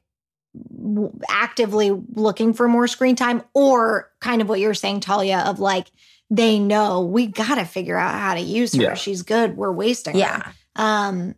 [0.76, 5.60] w- actively looking for more screen time, or kind of what you're saying, Talia, of
[5.60, 5.92] like
[6.32, 8.82] they know we got to figure out how to use her.
[8.82, 8.94] Yeah.
[8.96, 9.56] She's good.
[9.56, 10.20] We're wasting her.
[10.20, 10.52] Yeah.
[10.76, 11.36] Um,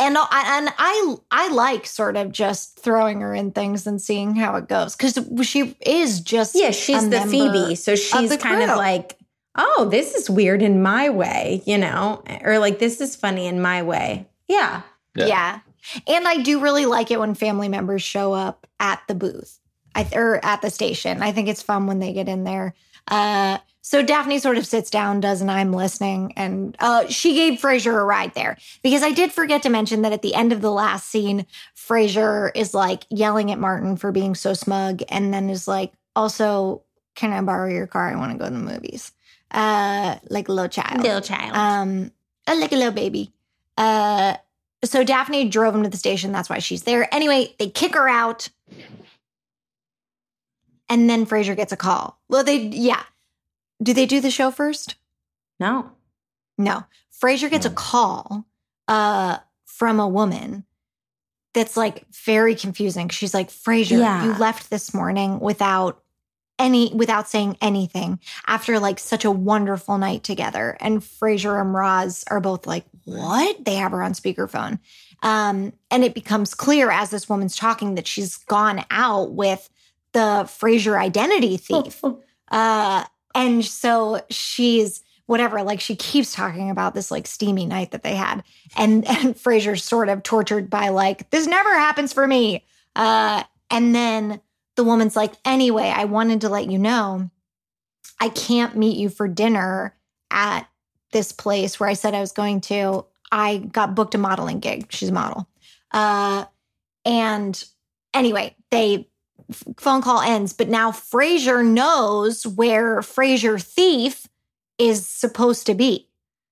[0.00, 4.34] and I, and I I like sort of just throwing her in things and seeing
[4.34, 7.74] how it goes because she is just Yeah, she's a the Phoebe.
[7.74, 9.18] So she's the kind of like,
[9.56, 13.60] oh, this is weird in my way, you know, or like this is funny in
[13.60, 14.26] my way.
[14.48, 14.82] Yeah.
[15.14, 15.26] Yeah.
[15.26, 15.58] Yeah.
[16.06, 19.58] And I do really like it when family members show up at the booth
[19.94, 21.22] I, or at the station.
[21.22, 22.74] I think it's fun when they get in there.
[23.06, 27.60] Uh, so Daphne sort of sits down, does an I'm listening, and uh, she gave
[27.60, 30.60] Frasier a ride there because I did forget to mention that at the end of
[30.60, 35.48] the last scene, Frasier is like yelling at Martin for being so smug, and then
[35.48, 36.82] is like, "Also,
[37.14, 38.10] can I borrow your car?
[38.10, 39.12] I want to go to the movies."
[39.50, 41.02] Uh, like a little child.
[41.02, 41.56] Little child.
[41.56, 42.12] Um,
[42.46, 43.32] like a little baby.
[43.76, 44.36] Uh,
[44.84, 46.32] so Daphne drove him to the station.
[46.32, 47.12] That's why she's there.
[47.14, 48.48] Anyway, they kick her out.
[50.88, 52.18] And then Frasier gets a call.
[52.28, 53.02] Well, they, yeah.
[53.82, 54.96] Do they do the show first?
[55.58, 55.90] no.
[56.58, 56.84] No.
[57.22, 58.44] Frasier gets a call
[58.88, 60.64] uh, from a woman
[61.54, 63.08] that's like very confusing.
[63.08, 64.24] She's like, Frasier, Yeah.
[64.24, 66.02] you left this morning without
[66.58, 70.76] any without saying anything after like such a wonderful night together.
[70.80, 73.64] And Frasier and Roz are both like, What?
[73.64, 74.78] They have her on speakerphone.
[75.22, 79.70] Um, and it becomes clear as this woman's talking that she's gone out with
[80.12, 82.02] the Frasier identity thief.
[82.52, 83.04] Uh,
[83.34, 88.16] and so she's whatever, like she keeps talking about this like steamy night that they
[88.16, 88.42] had.
[88.76, 92.64] And and Frasier's sort of tortured by like, this never happens for me.
[92.96, 94.40] Uh, and then
[94.76, 97.30] the woman's like, anyway, I wanted to let you know
[98.20, 99.96] I can't meet you for dinner
[100.30, 100.68] at
[101.12, 103.06] this place where I said I was going to.
[103.32, 104.86] I got booked a modeling gig.
[104.90, 105.48] She's a model.
[105.90, 106.44] Uh,
[107.04, 107.64] and
[108.12, 109.08] anyway, they
[109.78, 114.26] phone call ends, but now Frasier knows where Frasier thief
[114.78, 116.08] is supposed to be.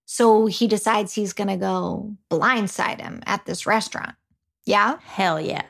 [0.07, 4.14] So he decides he's going to go blindside him at this restaurant.
[4.64, 4.99] Yeah.
[5.03, 5.62] Hell yeah.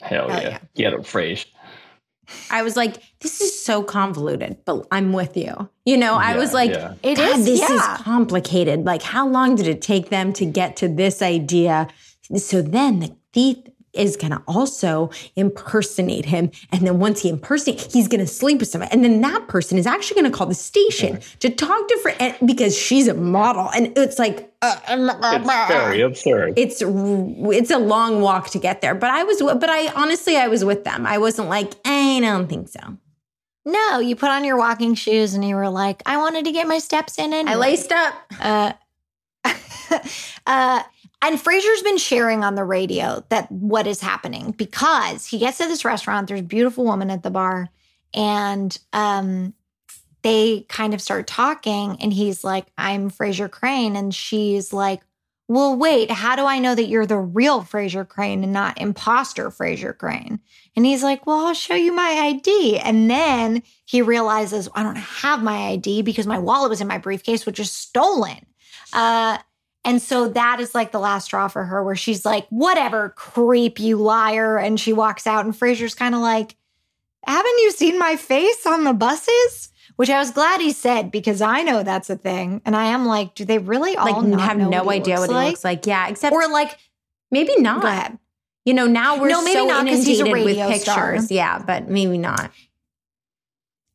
[0.00, 0.48] Hell, Hell yeah.
[0.48, 0.58] yeah.
[0.74, 1.46] Get him, Frasier.
[2.50, 5.68] I was like, this is so convoluted, but I'm with you.
[5.84, 6.94] You know, I Yeah, was like, yeah.
[7.02, 7.96] It God, is, this yeah.
[7.96, 8.84] is complicated.
[8.84, 11.88] Like, how long did it take them to get to this idea?
[12.36, 13.58] So then the thief
[13.94, 16.50] is going to also impersonate him.
[16.72, 18.88] And then once he impersonates, he's going to sleep with someone.
[18.90, 22.36] And then that person is actually going to call the station to talk to friend
[22.44, 23.70] because she's a model.
[23.70, 26.54] And it's like, uh, It's very absurd.
[26.58, 28.94] it's it's a long walk to get there.
[28.94, 31.06] But I was, but I honestly, I was with them.
[31.06, 32.98] I wasn't like, I don't think so.
[33.66, 36.68] No, you put on your walking shoes and you were like, I wanted to get
[36.68, 37.32] my steps in.
[37.32, 38.14] And I laced up.
[38.38, 38.72] Uh,
[40.46, 40.82] uh,
[41.28, 45.66] and Frasier's been sharing on the radio that what is happening because he gets to
[45.66, 46.28] this restaurant.
[46.28, 47.68] There's a beautiful woman at the bar,
[48.12, 49.54] and um,
[50.22, 51.96] they kind of start talking.
[52.00, 55.02] And he's like, "I'm Frasier Crane," and she's like,
[55.48, 56.10] "Well, wait.
[56.10, 60.40] How do I know that you're the real Frasier Crane and not imposter Frasier Crane?"
[60.76, 62.78] And he's like, Well, I'll show you my ID.
[62.78, 66.98] And then he realizes, I don't have my ID because my wallet was in my
[66.98, 68.46] briefcase, which is stolen.
[68.92, 69.38] Uh,
[69.84, 73.78] and so that is like the last straw for her, where she's like, Whatever, creep,
[73.78, 74.58] you liar.
[74.58, 76.56] And she walks out, and Frasier's kind of like,
[77.26, 79.70] Haven't you seen my face on the buses?
[79.96, 82.60] Which I was glad he said because I know that's a thing.
[82.64, 85.44] And I am like, do they really all Like, have no what idea what like?
[85.44, 85.86] he looks like.
[85.86, 86.78] Yeah, except Or like,
[87.30, 88.12] maybe not.
[88.64, 91.12] You know, now we're No, maybe so not, 'cause he's a inundated with radio star.
[91.12, 91.30] pictures.
[91.30, 92.50] Yeah, but maybe not.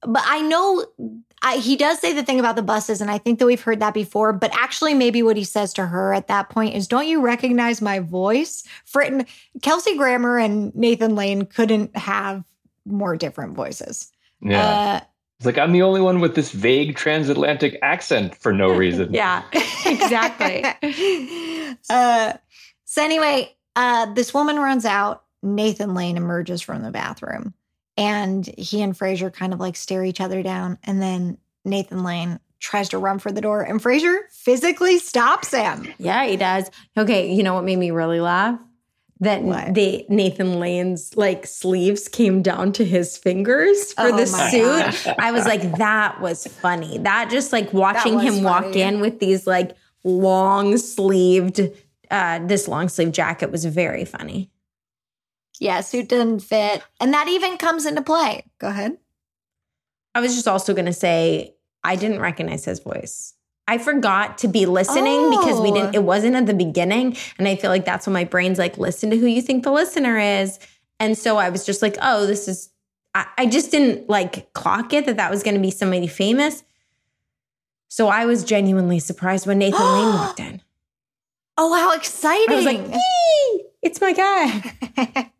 [0.03, 0.85] but I know
[1.41, 3.79] I, he does say the thing about the buses, and I think that we've heard
[3.79, 4.33] that before.
[4.33, 7.81] But actually, maybe what he says to her at that point is, "Don't you recognize
[7.81, 9.27] my voice?" Fritton,
[9.61, 12.43] Kelsey Grammer, and Nathan Lane couldn't have
[12.85, 14.11] more different voices.
[14.41, 15.03] Yeah.
[15.37, 19.13] it's like I'm the only one with this vague transatlantic accent for no reason.
[19.13, 19.43] Yeah,
[19.85, 20.65] exactly.
[21.89, 22.33] uh,
[22.85, 25.23] so anyway, uh, this woman runs out.
[25.41, 27.53] Nathan Lane emerges from the bathroom,
[27.99, 32.39] and he and Frasier kind of like stare each other down, and then Nathan Lane
[32.59, 35.87] tries to run for the door, and Frasier physically stops him.
[35.97, 36.69] yeah, he does.
[36.97, 38.59] Okay, you know what made me really laugh?
[39.21, 39.73] That What?
[39.73, 44.61] the Nathan Lane's like sleeves came down to his fingers for Oh the suit.
[44.61, 45.07] gosh.
[45.19, 46.99] I was like, that was funny.
[46.99, 49.75] That just like watching him walk in with these like
[50.05, 51.59] long sleeved,
[52.09, 54.49] uh, this long sleeve jacket was very funny.
[55.59, 58.45] Yeah, suit didn't fit, and that even comes into play.
[58.59, 58.97] Go ahead.
[60.15, 63.33] I was just also going to say I didn't recognize his voice.
[63.67, 65.73] I forgot to be listening because we Oh.
[65.75, 68.79] didn't it wasn't at the beginning and I feel like that's when my brain's like
[68.79, 70.57] listen to who you think the listener is.
[70.99, 72.69] And so I was just like, "Oh, this is
[73.13, 76.63] I, I just didn't like clock it that that was going to be somebody famous."
[77.89, 80.61] So I was genuinely surprised when Nathan Lane walked in.
[81.57, 82.49] Oh, how exciting!
[82.49, 83.01] I was like,
[83.83, 85.31] it's my guy.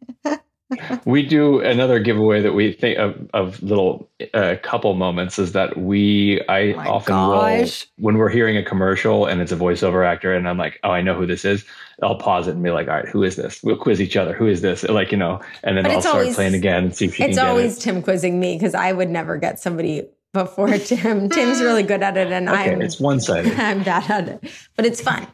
[1.05, 5.77] we do another giveaway that we think of, of little uh, couple moments is that
[5.77, 7.87] we I Oh often gosh.
[7.97, 10.91] will when we're hearing a commercial and it's a voiceover actor and I'm like oh
[10.91, 11.65] I know who this is
[12.03, 14.33] I'll pause it and be like all right who is this we'll quiz each other
[14.33, 16.95] who is this like you know and then But I'll start always- playing again and
[16.95, 17.81] see if you It's can get always it.
[17.81, 21.29] Tim quizzing me because I would never get somebody before Tim.
[21.29, 23.53] Tim's really good at it, and Okay, I'm it's one sided.
[23.59, 24.51] I'm bad at it.
[24.75, 25.25] But it's fun.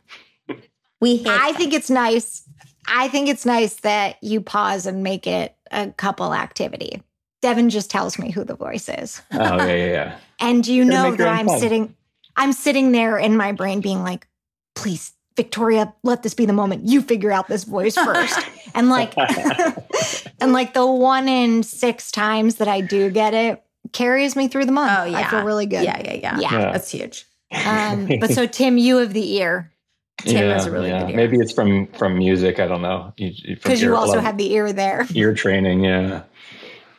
[1.02, 1.56] We hate I fun.
[1.56, 2.48] think it's nice.
[2.88, 7.02] I think it's nice that you pause and make it a couple activity.
[7.42, 9.22] Devin just tells me who the voice is.
[9.34, 10.18] oh yeah yeah yeah.
[10.40, 11.60] And you Gotta know that I'm fun.
[11.60, 11.96] sitting
[12.36, 14.28] I'm sitting there in my brain being like,
[14.76, 18.40] please, Victoria, let this be the moment you figure out this voice first.
[18.76, 19.14] and like
[20.40, 23.64] and like the one in six times that I do get it
[23.94, 25.00] carries me through the month.
[25.00, 25.84] Oh yeah, I feel really good.
[25.84, 26.40] Yeah, yeah, yeah.
[26.40, 26.52] Yeah.
[26.52, 26.72] Yeah.
[26.72, 27.26] That's huge.
[27.66, 29.72] Um, but so Tim, you of the ear.
[30.18, 31.16] Tim has a really good ear.
[31.16, 32.60] Maybe it's from from music.
[32.60, 33.14] I don't know.
[33.18, 35.06] You- you- from Because you ear- also a lot of have the ear there.
[35.14, 35.84] ear training.
[35.84, 36.24] Yeah.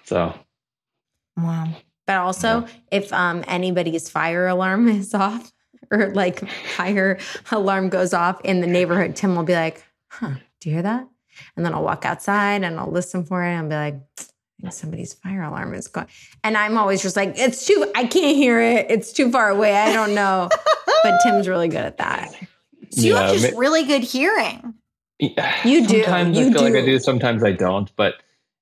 [0.05, 0.35] So
[1.37, 1.69] Wow.
[2.07, 5.53] But also, if um anybody's fire alarm is off
[5.91, 7.19] or like fire
[7.51, 11.07] alarm goes off in the neighborhood, Tim will be like, "Huh, do you hear that?"
[11.57, 13.97] And then I'll walk outside and I'll listen for it and be like,
[14.71, 16.07] somebody's fire alarm is going."
[16.45, 18.87] And I'm always just like, "It's too, I can't hear it.
[18.91, 19.75] It's too far away.
[19.77, 20.49] I don't know."
[21.03, 22.35] but Tim's really good at that.
[22.91, 24.75] So you have just ma- really good hearing.
[25.65, 26.03] You do.
[26.03, 26.87] Sometimes You I feel like I do.
[26.87, 26.99] do.
[26.99, 27.91] Sometimes I don't.
[27.97, 28.15] But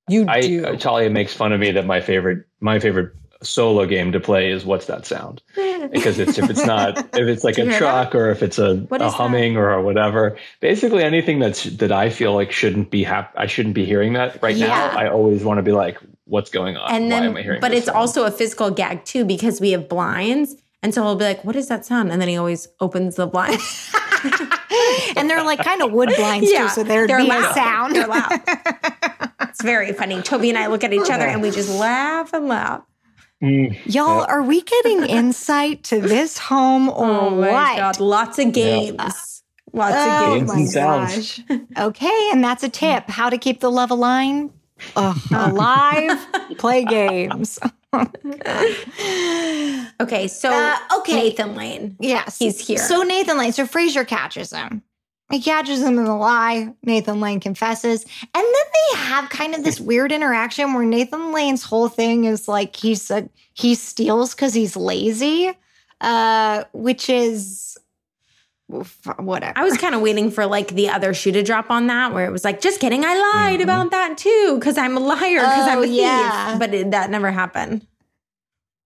[0.08, 0.64] You I do.
[0.64, 3.12] Uh, Talia makes fun of me that my favorite my favorite
[3.42, 5.42] solo game to play is what's that sound
[5.92, 8.68] because it's if it's not if it's like a hear truck or if it's a,
[8.68, 9.12] a is that?
[9.12, 13.74] humming or whatever basically anything that's that i feel like shouldn't be hap- i shouldn't
[13.74, 14.68] be hearing that right Yeah.
[14.68, 17.42] now i always want to be like what's going on and why then am i
[17.42, 17.98] hearing but this it's sound?
[17.98, 21.56] also a physical gag too because we have blinds and so he'll be like what
[21.56, 23.58] is that sound and then he always opens the blind
[25.16, 27.50] and they're like kind of wood blinds Yeah, too, so there'd they're be loud.
[27.50, 27.96] a sound.
[27.96, 28.40] They're loud.
[29.42, 32.46] it's very funny toby and i look at each other and we just laugh and
[32.48, 32.82] laugh
[33.42, 34.26] Mm, Y'all, Yeah.
[34.28, 37.76] are we getting insight to this home or oh my what?
[37.76, 41.40] god lots of games lots Oh of games Games and sounds.
[41.48, 41.60] gosh.
[41.88, 43.08] okay, and that's a tip.
[43.10, 44.48] How to keep the love alive?
[44.96, 46.26] Ugh, alive?
[46.58, 47.58] Play games.
[50.00, 51.14] okay so Uh, okay.
[51.14, 52.38] nathan lane Yes.
[52.38, 52.78] He's here.
[52.78, 54.82] So Nathan Lane, so Frasier catches him.
[55.30, 56.74] He catches him in the lie.
[56.82, 58.04] Nathan Lane confesses.
[58.22, 62.46] And then they have kind of this weird interaction where Nathan Lane's whole thing is
[62.46, 65.50] like he's a he steals because he's lazy.
[66.00, 67.73] Uh, which is
[68.68, 69.52] whatever.
[69.56, 72.24] I was kind of waiting for like the other shoe to drop on that, where
[72.26, 73.64] it was like, just kidding, I lied Mhm.
[73.64, 75.96] about that too, because I'm a liar, because I'm Oh, a thief.
[75.96, 76.56] yeah.
[76.58, 77.86] But it, that never happened.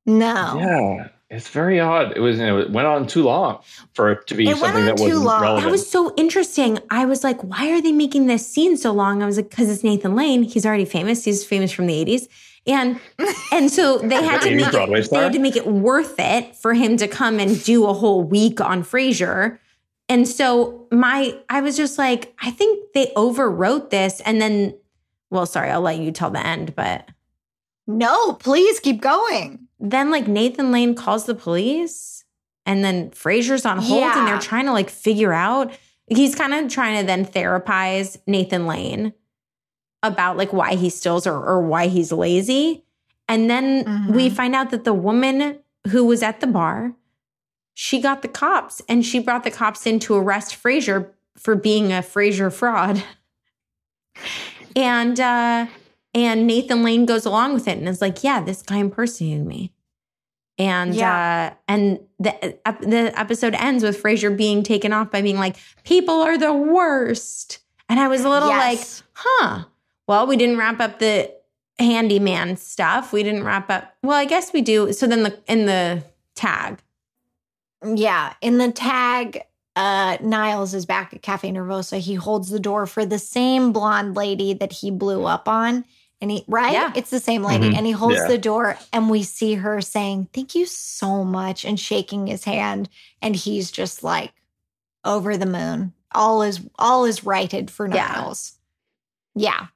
[0.07, 0.57] no.
[0.59, 3.59] yeah it's very odd it was you know, it went on too long
[3.93, 6.79] for it to be It went something on that wasn't relevant That was so interesting.
[6.91, 9.23] I was like, why are they making this scene so long?
[9.23, 10.43] I was like, because it's Nathan Lane.
[10.43, 11.25] He's already famous.
[11.25, 12.29] He's famous from the 80s.
[12.67, 12.99] And
[13.53, 16.57] and so they had to make Broadway it, they had to make it worth it
[16.57, 19.59] for him to come and do a whole week on Frasier.
[20.09, 24.21] And so my I was just like, I think they overwrote this.
[24.23, 24.75] And then,
[25.31, 27.09] well, sorry, I'll let you tell the end, but
[27.87, 29.61] No, please keep going.
[29.81, 32.25] then like Nathan Lane calls the police
[32.67, 35.73] and then Frasier's on hold and they're trying to like figure out
[36.09, 39.13] he's kind of trying to then therapize Nathan Lane
[40.03, 42.85] about like why he steals or, or why he's lazy.
[43.29, 44.33] And then we Mhm.
[44.33, 46.95] find out that the woman who was at the bar,
[47.81, 51.93] she got the cops and she brought the cops in to arrest Frasier for being
[51.93, 53.05] a Frasier fraud.
[54.77, 55.67] And uh
[56.15, 59.73] and Nathan Lane goes along with it and is like, "Yeah, this guy impersonated me."
[60.59, 61.53] And Yeah.
[61.53, 62.33] uh and the
[62.67, 66.53] ep- the episode ends with Frasier being taken off by being like, "People are the
[66.53, 68.81] worst." And I was a little like,
[69.15, 69.65] "Huh.
[70.07, 71.33] Well, we didn't wrap up the
[71.79, 73.13] handyman stuff.
[73.13, 73.95] We didn't wrap up.
[74.03, 74.93] Well, I guess we do.
[74.93, 76.03] So then the in the
[76.35, 76.79] tag.
[77.85, 78.35] Yeah.
[78.41, 79.43] In the tag,
[79.77, 81.99] uh, Niles is back at Cafe Nervosa.
[81.99, 85.85] He holds the door for the same blonde lady that he blew up on.
[86.21, 86.73] And he, right?
[86.73, 86.93] Yeah.
[86.97, 87.71] It's the same lady.
[87.71, 87.77] Mhm.
[87.77, 88.27] And he holds Yeah.
[88.27, 92.89] the door, and we see her saying, Thank you so much, and shaking his hand.
[93.23, 94.33] And he's just like
[95.05, 95.93] over the moon.
[96.11, 98.09] All is all is righted for Yeah.
[98.17, 98.55] Niles.
[99.37, 99.67] Yeah.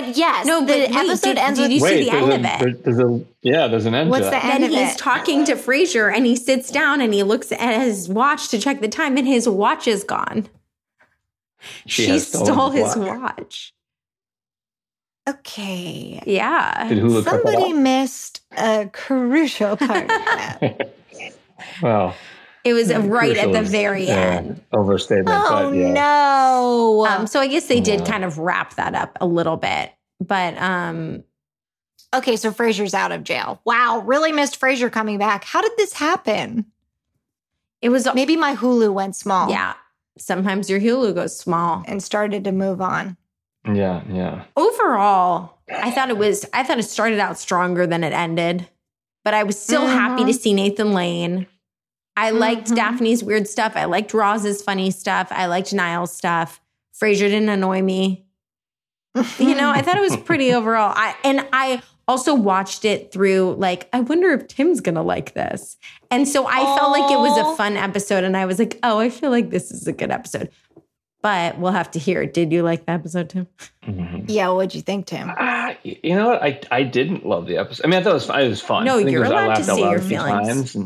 [0.00, 2.10] But yes, No, the but wait, episode did- ends did with you see Wait, the
[2.10, 2.58] end a, of it?
[2.84, 4.44] there- there's a yeah there's an end What's to the that.
[4.44, 4.98] end then of he's it?
[4.98, 8.80] talking to Frasier and he sits down and he looks at his watch to check
[8.80, 10.48] the time and his watch is gone.
[11.86, 13.18] She, has stolen stole his his watch.
[13.20, 13.74] watch.
[15.28, 16.22] Okay.
[16.26, 16.88] Yeah.
[16.88, 20.94] Did Hulu cut that Somebody missed a crucial part of that.
[21.82, 22.14] well,
[22.64, 24.62] It was right at the very end.
[24.72, 25.92] Overstatement, Oh but yeah.
[25.92, 27.06] no.
[27.06, 28.06] Um, so I guess they did Yeah.
[28.06, 29.92] kind of wrap that up a little bit.
[30.18, 31.24] But um,
[32.14, 33.60] okay, so Frasier's out of jail.
[33.66, 35.44] Wow, really missed Frasier coming back.
[35.44, 36.66] How did this happen?
[37.82, 39.50] it was Maybe my Hulu went small.
[39.50, 39.74] yeah.
[40.16, 41.82] Sometimes your Hulu goes small.
[41.86, 43.16] And started to move on.
[43.66, 44.44] Yeah, yeah.
[44.56, 46.46] Overall, I thought it was.
[46.54, 48.66] I thought it started out stronger than it ended.
[49.24, 50.38] But I was still happy to Mhm.
[50.38, 51.46] see Nathan Lane.
[52.16, 52.76] I liked Mhm.
[52.76, 53.72] Daphne's weird stuff.
[53.76, 55.28] I liked Roz's funny stuff.
[55.30, 56.60] I liked Niles' stuff.
[56.98, 58.24] Frasier didn't annoy me.
[59.38, 60.92] You know, I thought it was pretty overall.
[60.94, 65.34] I and I also watched it through like I wonder if Tim's going to like
[65.34, 65.76] this.
[66.10, 68.98] And so I felt like it was a fun episode and I was like, "Oh,
[68.98, 70.50] I feel like this is a good episode."
[71.22, 72.26] But we'll have to hear.
[72.26, 73.46] Did you like the episode, Tim?
[73.86, 74.26] Mhm.
[74.28, 75.28] yeah, what'd you think, Tim?
[75.38, 76.42] Y- you know what?
[76.42, 77.86] I I didn't love the episode.
[77.86, 78.42] I mean, I thought it was fun.
[78.42, 78.84] It was fun.
[78.84, 80.02] No, I think you're it was, I allowed to laughed out say loud your a
[80.02, 80.76] few feelings.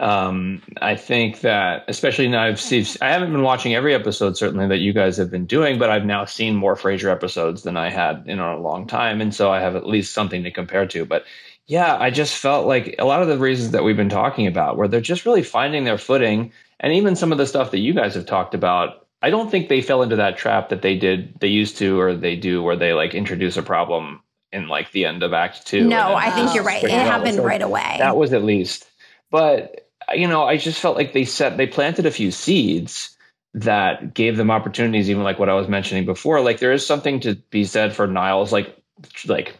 [0.00, 2.84] Um, I think that especially now I've seen.
[3.00, 6.04] I haven't been watching every episode certainly that you guys have been doing, but I've
[6.04, 9.60] now seen more Frasier episodes than I had in a long time, and so I
[9.60, 11.04] have at least something to compare to.
[11.04, 11.24] But
[11.66, 14.76] yeah, I just felt like a lot of the reasons that we've been talking about,
[14.76, 17.94] where they're just really finding their footing, and even some of the stuff that you
[17.94, 19.06] guys have talked about.
[19.22, 22.14] I don't think they fell into that trap that they did, they used to, or
[22.14, 24.20] they do, where they like introduce a problem
[24.52, 25.88] in like the end of Act Two.
[25.88, 26.82] No, I think you're right.
[26.82, 27.96] It happened right away.
[28.00, 28.86] That was at least,
[29.30, 33.16] but you know, I just felt like they set, they planted a few seeds
[33.54, 36.40] that gave them opportunities, even like what I was mentioning before.
[36.40, 38.76] Like there is something to be said for Niles, like
[39.26, 39.58] like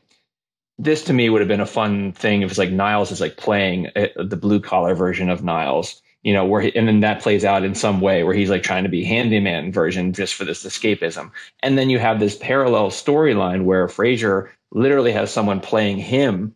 [0.79, 3.37] this to me would have been a fun thing if it's like Niles is like
[3.37, 7.23] playing uh, the blue collar version of Niles, you know, where he, and then that
[7.23, 10.45] plays out in some way where he's like trying to be handyman version just for
[10.45, 11.31] this escapism.
[11.63, 16.55] And then you have this parallel storyline where Frasier literally has someone playing him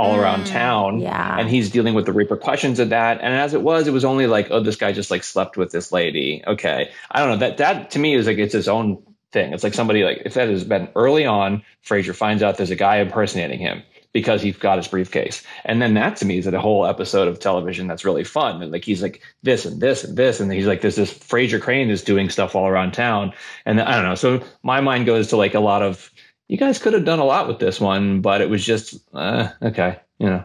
[0.00, 1.38] all around Mm, town yeah.
[1.38, 3.20] and he's dealing with the repercussions of that.
[3.20, 5.70] And as it was, it was only like, oh, this guy just like slept with
[5.72, 6.42] this lady.
[6.46, 9.52] Okay, I don't know that that to me is like it's its own thing.
[9.52, 12.76] It's like somebody like if that has been early on, Frasier finds out there's a
[12.76, 13.82] guy impersonating him
[14.12, 17.38] because he's got his briefcase, and then that to me is a whole episode of
[17.38, 18.60] television that's really fun.
[18.62, 21.60] And like he's like this and this and this, and he's like this this Frasier
[21.60, 23.32] Crane is doing stuff all around town,
[23.66, 24.16] and I don't know.
[24.16, 26.10] So my mind goes to like a lot of.
[26.50, 29.50] You guys could have done a lot with this one, but it was just uh,
[29.62, 30.42] okay, you know.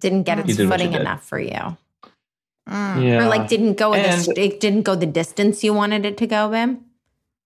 [0.00, 1.76] didn't get You its did footing enough for you.
[2.68, 3.04] Mm.
[3.04, 3.22] Yeah.
[3.22, 6.50] Or like didn't go the it didn't go the distance you wanted it to go,
[6.50, 6.84] Tim.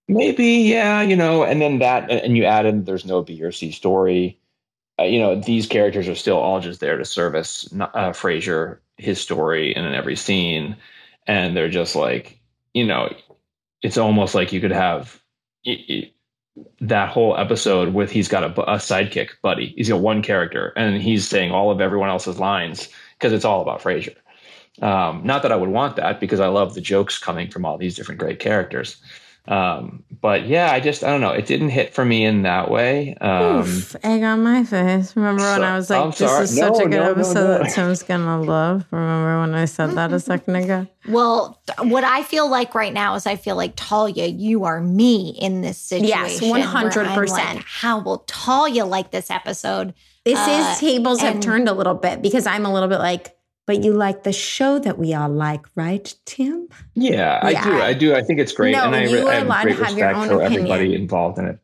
[0.08, 3.52] Maybe, yeah, you know, and then that, and you add in there's no B or
[3.52, 4.40] C story.
[4.98, 9.20] Uh, you know, these characters are still all just there to service uh, Frasier, his
[9.20, 10.76] story, and in every scene,
[11.26, 12.40] and they're just like,
[12.72, 13.14] you know,
[13.82, 15.20] it's almost like you could have
[15.66, 16.10] y- y-
[16.80, 19.74] that whole episode with he's got a, a sidekick buddy.
[19.76, 22.88] He's got one character, and he's saying all of everyone else's lines
[23.18, 24.14] because it's all about Frasier.
[24.80, 27.78] Um, not that I would want that because I love the jokes coming from all
[27.78, 28.96] these different great characters.
[29.48, 31.30] Um, but yeah, I just I don't know.
[31.30, 33.14] It didn't hit for me in that way.
[33.20, 35.16] Um, Oof, egg on my face.
[35.16, 36.44] Remember when I was like, I'm "This sorry.
[36.44, 37.58] is such No, a good no, no, episode no.
[37.62, 38.84] that Tim's gonna love"?
[38.90, 40.86] Remember when I said that a second ago?
[41.08, 45.30] Well, what I feel like right now is I feel like Talia, you are me
[45.40, 46.08] in this situation.
[46.10, 47.28] Yes, 100%.
[47.30, 49.94] like, How will Talia like this episode?
[50.24, 53.34] This Uh, is tables have turned a little bit because I'm a little bit like,
[53.68, 56.68] but you like the show that we all like, right, Tim?
[56.94, 57.82] yeah, I do.
[57.82, 58.14] I do.
[58.14, 60.16] I think it's great, No, and I, you re- I have great have your respect
[60.16, 61.58] own for everybody involved in it.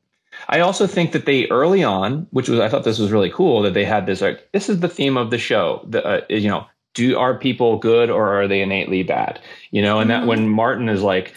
[0.51, 3.63] I also think that they early on, which was I thought this was really cool,
[3.63, 5.83] that they had this like this is the theme of the show.
[5.89, 9.41] The uh, you know, do are people good or are they innately bad?
[9.71, 10.21] You know, and Mm-hmm.
[10.21, 11.33] that when Martin is like,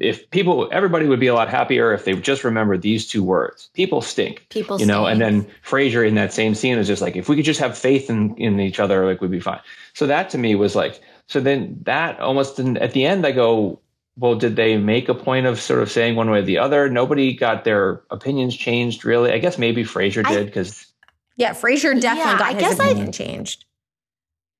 [0.00, 3.70] if people, everybody would be a lot happier if they just remembered these two words:
[3.74, 4.46] people stink.
[4.48, 7.36] People you know, and then Frasier in that same scene is just like, if we
[7.36, 9.60] could just have faith in in each other, like we'd be fine.
[9.98, 13.32] So that to me was like, so then that almost didn't, at the end, I
[13.32, 13.80] go,
[14.16, 16.88] well, did they make a point of sort of saying one way or the other?
[16.88, 19.32] Nobody got their opinions changed, really.
[19.32, 20.86] I guess maybe Frasier I- did because
[21.34, 23.64] Yeah, Frasier definitely Yeah, got I his guess I- opinion changed.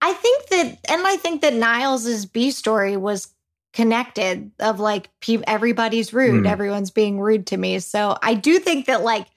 [0.03, 3.29] I think that, and I think that Niles's B story was
[3.73, 6.47] connected of like pe- everybody's rude, Hmm.
[6.47, 7.79] everyone's being rude to me.
[7.79, 9.29] So I do think that like,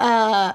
[0.00, 0.54] uh,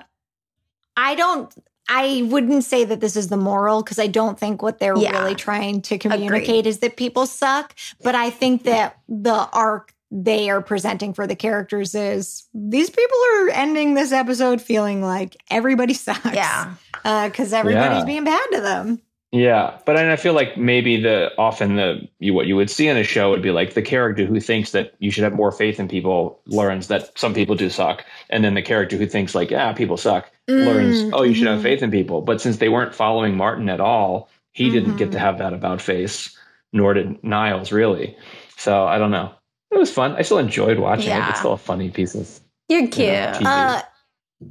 [0.97, 1.53] I don't.
[1.89, 5.19] I wouldn't say that this is the moral because I don't think what they're Yeah.
[5.19, 7.75] really trying to communicate is that people suck.
[8.03, 13.17] But I think that the arc they are presenting for the characters is these people
[13.35, 16.33] are ending this episode feeling like everybody sucks.
[16.33, 16.73] Yeah.
[17.05, 18.05] Uh, because everybody's Yeah.
[18.05, 19.01] being bad to them.
[19.33, 22.87] Yeah, but I, I feel like maybe the often the you, what you would see
[22.87, 25.51] in a show would be like the character who thinks that you should have more
[25.53, 29.33] faith in people learns that some people do suck, and then the character who thinks
[29.33, 30.29] like yeah people suck
[30.59, 31.63] learns Mm, oh you should have mhm.
[31.63, 32.21] faith in people.
[32.21, 35.81] But since they weren't following Martin at all, he didn't get to have that about
[35.81, 36.37] face.
[36.73, 38.17] nor did Niles really.
[38.57, 39.33] So I don't know.
[39.71, 40.15] It was fun.
[40.15, 41.27] I still enjoyed watching it.
[41.29, 43.33] It's still a funny piece of You're cute.
[43.35, 43.45] TV.
[43.45, 43.81] Uh,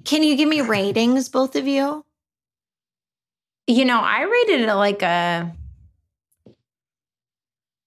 [0.04, 2.04] can you give me ratings, both of you?
[3.66, 5.54] You know, I rated it like a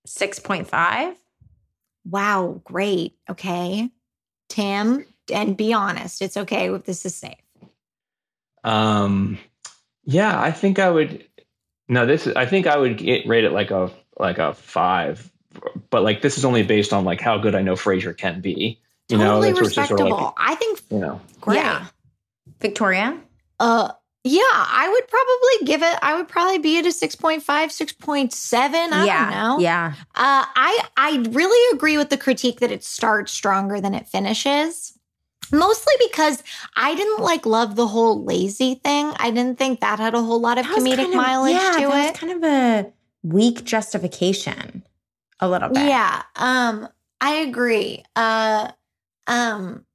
[0.08, 1.16] 6.5.
[2.06, 3.16] Wow, great.
[3.30, 3.90] Okay.
[4.50, 7.36] Tim, and be honest, it's okay if this is safe.
[8.64, 9.40] Um,
[10.06, 11.26] yeah, I think I would.
[11.88, 12.36] No, this is.
[12.36, 15.32] I think I would get, rate it like a like a five,
[15.90, 18.80] but like this is only based on like how good I know Frasier can be.
[19.10, 20.10] You know, totally that's where it's respectable.
[20.10, 21.22] sort of like I think you know.
[21.42, 21.58] great.
[21.58, 21.88] Yeah.
[22.60, 23.20] Victoria?
[23.60, 23.92] Uh
[24.24, 28.92] yeah, I would probably give it I would probably be at a 6.5, 6.7.
[28.92, 29.30] I yeah.
[29.30, 29.60] don't know.
[29.60, 29.94] Yeah.
[30.16, 34.98] Uh I I really agree with the critique that it starts stronger than it finishes.
[35.52, 36.42] Mostly because
[36.78, 39.14] I didn't like love the whole lazy thing.
[39.18, 41.84] I didn't think that had a whole lot of comedic kind of- mileage yeah, to
[41.84, 41.88] it.
[41.90, 42.94] was kind of a
[43.24, 44.84] weak justification.
[45.40, 45.86] A little bit.
[45.88, 46.88] Yeah, um,
[47.20, 48.04] I agree.
[48.16, 48.72] Uh,
[49.28, 49.86] um,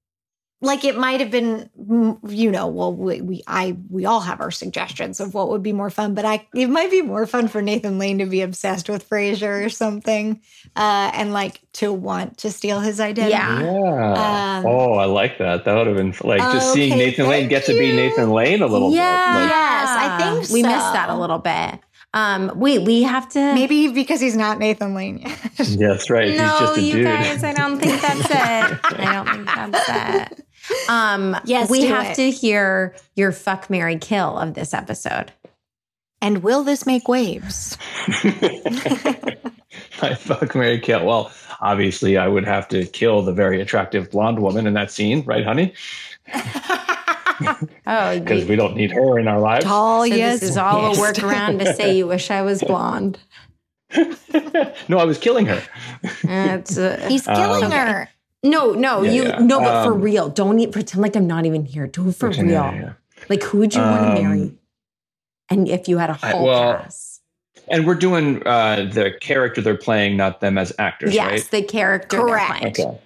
[0.61, 4.41] like it might have been, mm, you know, well, we, we, I, we all have
[4.41, 7.47] our suggestions of what would be more fun, but I, it might be more fun
[7.47, 10.41] for Nathan Lane to be obsessed with Frasier or something,
[10.75, 13.31] uh, and like to want to steal his identity.
[13.33, 13.63] Yeah.
[13.63, 14.59] Yeah.
[14.59, 15.65] Um, oh, I like that.
[15.65, 17.95] That would have been like just seeing Nathan Lane thank get to be.
[17.95, 19.35] Nathan Lane a little Yeah.
[19.35, 19.41] bit.
[19.43, 21.79] Like, Yes, I think we missed that a little bit.
[22.15, 25.39] Um, wait, we have to Maybe because he's not Nathan Lane yet.
[25.69, 26.35] yeah, that's right.
[26.37, 27.05] No, He's just a you dude.
[27.05, 28.31] guys, I don't think that's it.
[28.99, 30.47] I don't think that's it.
[30.89, 32.15] Um, Yes, we have it.
[32.17, 35.33] to hear your fuck marry kill of this episode.
[36.21, 37.77] and will this make waves?
[40.03, 41.05] I fuck marry Kill.
[41.07, 45.23] Well, obviously, I would have to kill the very attractive blonde woman in that scene,
[45.27, 45.75] right, honey?
[47.87, 49.65] Oh, Because we don't need her in our lives.
[49.65, 50.41] Tall, so yes.
[50.41, 50.99] this is all a yes.
[50.99, 53.17] workaround to say you wish I was blonde.
[54.89, 55.63] no, I was killing her.
[56.25, 58.09] It's, uh, He's killing Um, her.
[58.43, 59.39] No, no, Yeah, you yeah.
[59.41, 61.87] no, but for Um, real, don't even pretend like I'm not even here.
[61.87, 62.53] Do it for Yeah, real.
[62.53, 62.93] yeah, yeah.
[63.29, 64.55] Like, who would you want to Um, marry?
[65.51, 67.23] And if you had a whole well, cast,
[67.71, 71.51] And we're doing uh, the character they're playing, not them as actors, yes, right?
[71.51, 72.17] the character.
[72.17, 72.49] they're Correct.
[72.49, 72.67] playing.
[72.91, 72.99] Okay.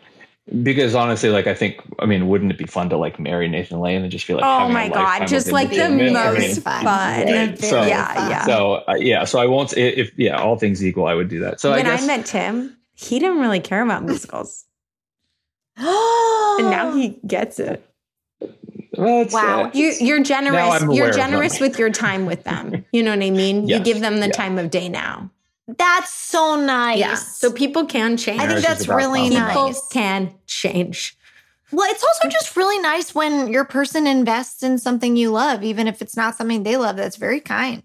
[0.62, 3.80] Because honestly, like I think, I mean, wouldn't it be fun to like marry Nathan
[3.80, 6.16] Lane and just feel like, Oh my god, just like the enjoyment?
[6.16, 6.84] I most mean, fun.
[6.84, 7.26] fun.
[7.26, 7.58] Right.
[7.58, 8.44] So- yeah, yeah.
[8.44, 9.72] So uh, yeah, so I won't.
[9.76, 11.60] If yeah, all things equal, I would do that.
[11.60, 14.64] So when I guess I met Tim, he didn't really care about musicals,
[15.86, 17.84] and and now he gets it.
[18.96, 19.64] well, it's, Wow.
[19.64, 20.82] uh, You, you're generous.
[20.82, 22.84] You're generous with your time with them.
[22.92, 23.68] You know what I mean?
[23.68, 24.32] You give them the yeah.
[24.32, 25.30] time of day now.
[25.68, 26.98] That's so nice.
[26.98, 27.14] Yeah.
[27.14, 28.40] So people can change.
[28.40, 29.48] I think that's really nice.
[29.54, 31.16] people can change.
[31.70, 35.86] Well, it's also just really nice when your person invests in something you love, even
[35.86, 36.96] if it's not something they love.
[36.96, 37.82] That's very kind.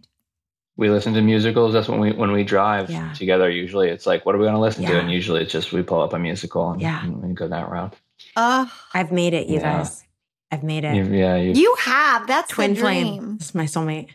[0.78, 1.74] We listen to musicals.
[1.74, 3.12] That's when we when we drive Yeah.
[3.14, 3.50] together.
[3.50, 5.00] Usually, it's like, what are we going to listen to?
[5.00, 7.04] And usually, it's just we pull up a musical and, Yeah.
[7.04, 7.96] and we go that route.
[8.36, 9.78] Uh, I've made it, you Yeah.
[9.80, 10.04] guys.
[10.52, 10.96] I've made it.
[10.96, 12.28] You- yeah, you, you have.
[12.28, 13.18] That's Twin the flame.
[13.18, 13.38] dream.
[13.38, 14.10] This is my soulmate.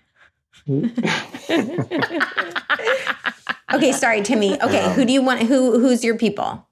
[3.74, 4.60] okay, sorry, Timmy.
[4.62, 5.42] Okay, who do you want?
[5.42, 6.66] Who who's your people?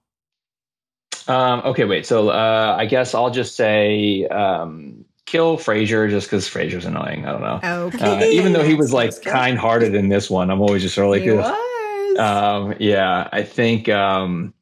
[1.28, 2.07] Um, okay, wait.
[2.07, 7.24] So uh, I guess I'll just say um, kill Frasier just because Frasier's annoying.
[7.26, 7.60] I don't know.
[7.86, 8.18] Okay.
[8.18, 11.10] Uh, even though he was like kind-hearted in this one, I'm always just sort of
[11.12, 12.18] like, He was.
[12.18, 13.28] um, yeah.
[13.32, 14.52] I think um,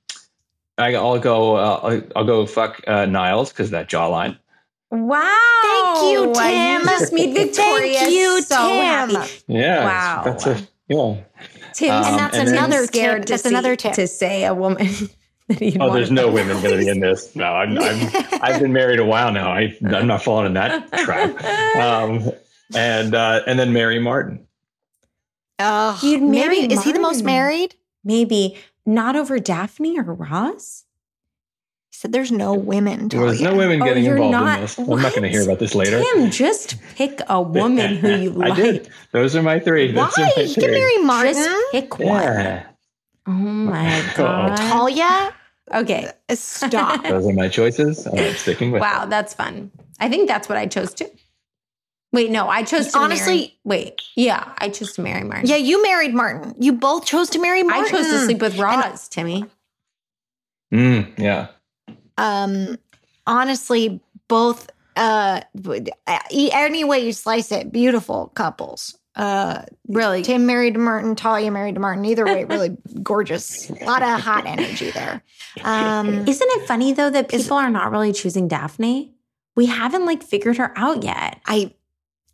[0.77, 1.57] I, I'll go.
[1.57, 2.47] Uh, I'll, I'll go.
[2.47, 4.39] Fuck uh, Niles because that jawline.
[4.91, 5.23] Wow.
[5.63, 6.81] Thank you, Tim.
[6.81, 8.85] You just made Victoria Thank you, so Tim.
[8.85, 9.43] happy.
[9.49, 9.85] Yeah.
[9.85, 10.23] Wow.
[10.25, 11.17] That's a, yeah.
[11.75, 13.27] Tim's Um, and that's and another scared tip.
[13.27, 13.93] to That's see- another tip.
[13.95, 15.11] to say a woman that he'd
[15.81, 17.35] Oh, there's no women going to be in this.
[17.35, 18.11] No, I'm, I'm,
[18.43, 19.51] I've been married a while now.
[19.51, 21.43] I, I'm not falling in that trap.
[21.77, 22.31] Um,
[22.75, 24.47] and uh, and then marry Martin.
[25.59, 27.75] Ugh, You'd marry maybe is he the most married?
[28.05, 30.85] Maybe not over Daphne or Roz.
[31.91, 33.09] He said there's no women.
[33.09, 34.79] There was no women Oh, getting you're involved not- in this.
[34.79, 36.03] I'm not going to hear about this later.
[36.15, 38.57] Tim, just pick a woman who you I like.
[38.57, 38.89] did.
[39.13, 39.93] Those are my three.
[39.95, 40.05] Why?
[40.05, 41.33] Those are my You can marry Martin.
[41.35, 42.23] Just pick one.
[42.23, 42.67] Yeah.
[43.27, 44.57] Oh my god.
[44.59, 45.35] Talia.
[45.75, 46.11] Okay.
[46.31, 47.03] Stop.
[47.09, 48.07] Those are my choices.
[48.07, 49.71] I'm sticking with Wow, that's fun.
[50.01, 51.11] I think that's what I chose to.
[52.13, 53.59] Wait, no, I chose to Honestly- marry.
[53.65, 55.47] Wait, yeah, I chose to marry Martin.
[55.49, 56.55] yeah, you married Martin.
[56.59, 57.85] You both chose to marry Martin.
[57.85, 59.45] I chose to sleep with Roz, Timmy.
[60.73, 61.49] Mm, yeah.
[62.19, 62.77] um
[63.27, 65.91] honestly both uh would-
[66.31, 70.23] e- any way you slice it beautiful couples uh Really?
[70.23, 74.21] tim married to martin talia married to martin either way really gorgeous a lot of
[74.21, 75.23] hot energy there
[75.65, 79.13] um Isn't it funny though that people are not really choosing Daphne?
[79.57, 81.41] We haven't like figured her out yet.
[81.47, 81.75] i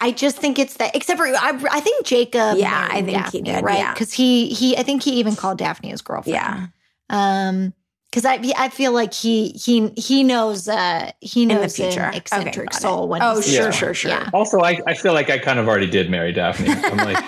[0.01, 0.95] I just think it's that.
[0.95, 2.59] Except for I, I think Jacob.
[2.59, 3.79] Yeah, I think he did, right?
[3.79, 3.95] yeah.
[3.95, 6.35] Because he he I think he even called Daphne his girlfriend.
[6.35, 6.67] Yeah.
[7.09, 7.73] Um.
[8.15, 12.01] Because I I feel like he he he knows uh he the knows future.
[12.03, 12.81] an Okay, eccentric got it.
[12.81, 13.73] soul when Oh, he sees sure, one.
[13.73, 14.11] sure, sure.
[14.13, 14.31] Yeah.
[14.33, 16.69] Also, I, I feel like I kind of already did marry Daphne.
[16.71, 17.17] I'm like,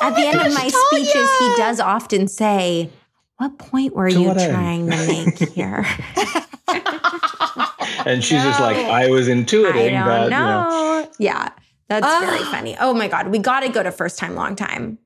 [0.00, 2.88] At the end of my gosh, speeches, he does often say,
[3.38, 5.84] What point were To you trying to make here?
[8.06, 10.30] and she's just like, I was I intuiting don't that.
[10.30, 10.98] know.
[10.98, 11.10] You know.
[11.18, 11.48] Yeah,
[11.88, 12.76] that's very funny.
[12.80, 13.26] Oh my God.
[13.28, 14.98] We got to go to first time, long time.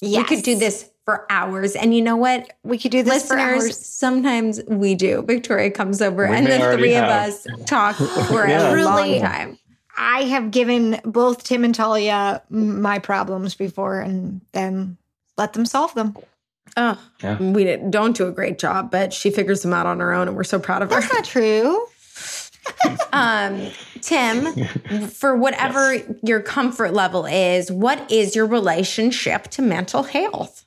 [0.00, 1.74] We could do this for hours.
[1.76, 2.52] And you know what?
[2.62, 3.86] We could do this for Listeners, hours.
[3.86, 5.22] sometimes we do.
[5.22, 7.96] Victoria comes over We and the already three of us talk
[8.28, 8.74] for Yeah.
[8.74, 9.58] a long time.
[9.96, 14.96] I have given both Tim and Talia my problems before, and then
[15.36, 16.16] let them solve them.
[16.76, 17.38] Oh, Yeah.
[17.40, 20.26] we didn't, don't do a great job, but she figures them out on her own,
[20.26, 21.00] and we're so proud of her.
[21.00, 21.86] That's not true.
[23.12, 23.68] Um,
[24.00, 24.46] Tim,
[25.08, 30.63] for whatever your comfort level is, what is your relationship to mental health?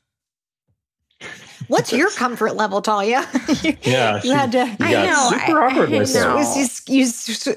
[1.67, 3.27] What's your comfort level, Talia?
[3.63, 4.65] you, Yeah, you had to.
[4.65, 6.29] You I know, super I- awkward I with know.
[6.29, 6.35] her.
[6.35, 7.03] was just you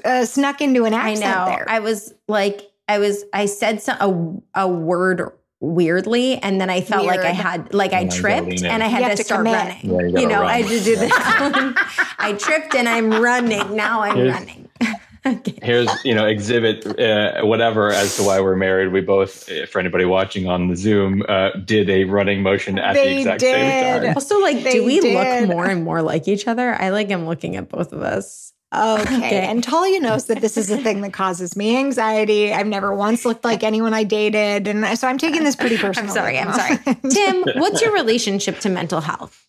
[0.05, 1.45] uh, snuck into an I accent know.
[1.45, 1.65] there.
[1.69, 5.31] I was like, I was, I said some, a, a word
[5.61, 8.83] weirdly, and then I felt like I had, like I you gotta tripped, lean and
[8.83, 9.53] I had to, to start commit.
[9.53, 9.79] running.
[9.83, 10.47] Yeah, you you, know, run.
[10.49, 12.15] I had to do that.
[12.19, 13.75] I tripped, and I'm running.
[13.75, 14.67] Now I'm Here's- running.
[15.25, 15.53] okay.
[15.61, 18.91] Here's, you know, exhibit uh, whatever as to why we're married.
[18.91, 22.93] We both, uh, for anybody watching on the Zoom, uh, did a running motion at
[22.93, 24.13] They the exact same time.
[24.15, 25.13] Also, like, They do we did.
[25.13, 26.73] look more and more like each other?
[26.73, 28.53] I like am looking at both of us.
[28.73, 29.17] Okay.
[29.17, 29.45] Okay.
[29.47, 32.53] And Talia knows that this is a thing that causes me anxiety.
[32.53, 34.67] I've never once looked like anyone I dated.
[34.67, 36.09] And so I'm taking this pretty personal.
[36.09, 36.39] I'm sorry.
[36.39, 36.95] I'm sorry.
[37.11, 39.45] Tim, what's your relationship to mental health?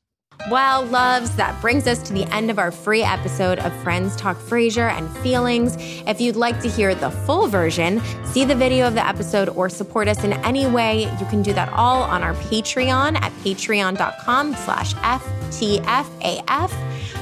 [0.51, 4.37] Well, loves, that brings us to the end of our free episode of Friends Talk
[4.37, 5.77] Frasier and Feelings.
[5.79, 9.69] If you'd like to hear the full version, see the video of the episode, or
[9.69, 14.55] support us in any way, you can do that all on our Patreon at patreon.com
[14.55, 16.73] slash FTFAF.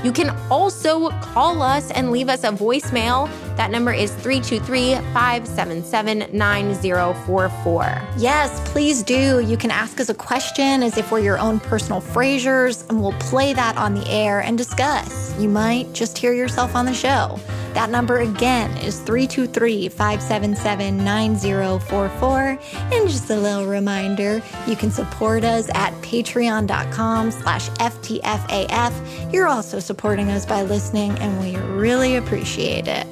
[0.03, 3.29] You can also call us and leave us a voicemail.
[3.57, 8.03] That number is 323 577 9044.
[8.17, 9.41] Yes, please do.
[9.41, 13.53] You can ask us a question as if we're your own personal Frasiers, we'll play
[13.53, 15.39] that on the air and discuss.
[15.39, 17.39] You might just hear yourself on the show.
[17.75, 22.59] That number again is 323 577 9044.
[22.93, 29.33] And just a little reminder, you can support us at patreon.com slash FTFAF.
[29.33, 33.07] You're also supporting us by listening, and we really appreciate it.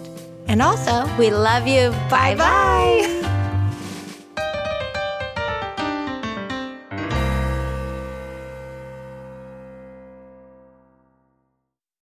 [0.49, 1.91] And also, We love you.
[2.11, 3.38] Bye bye.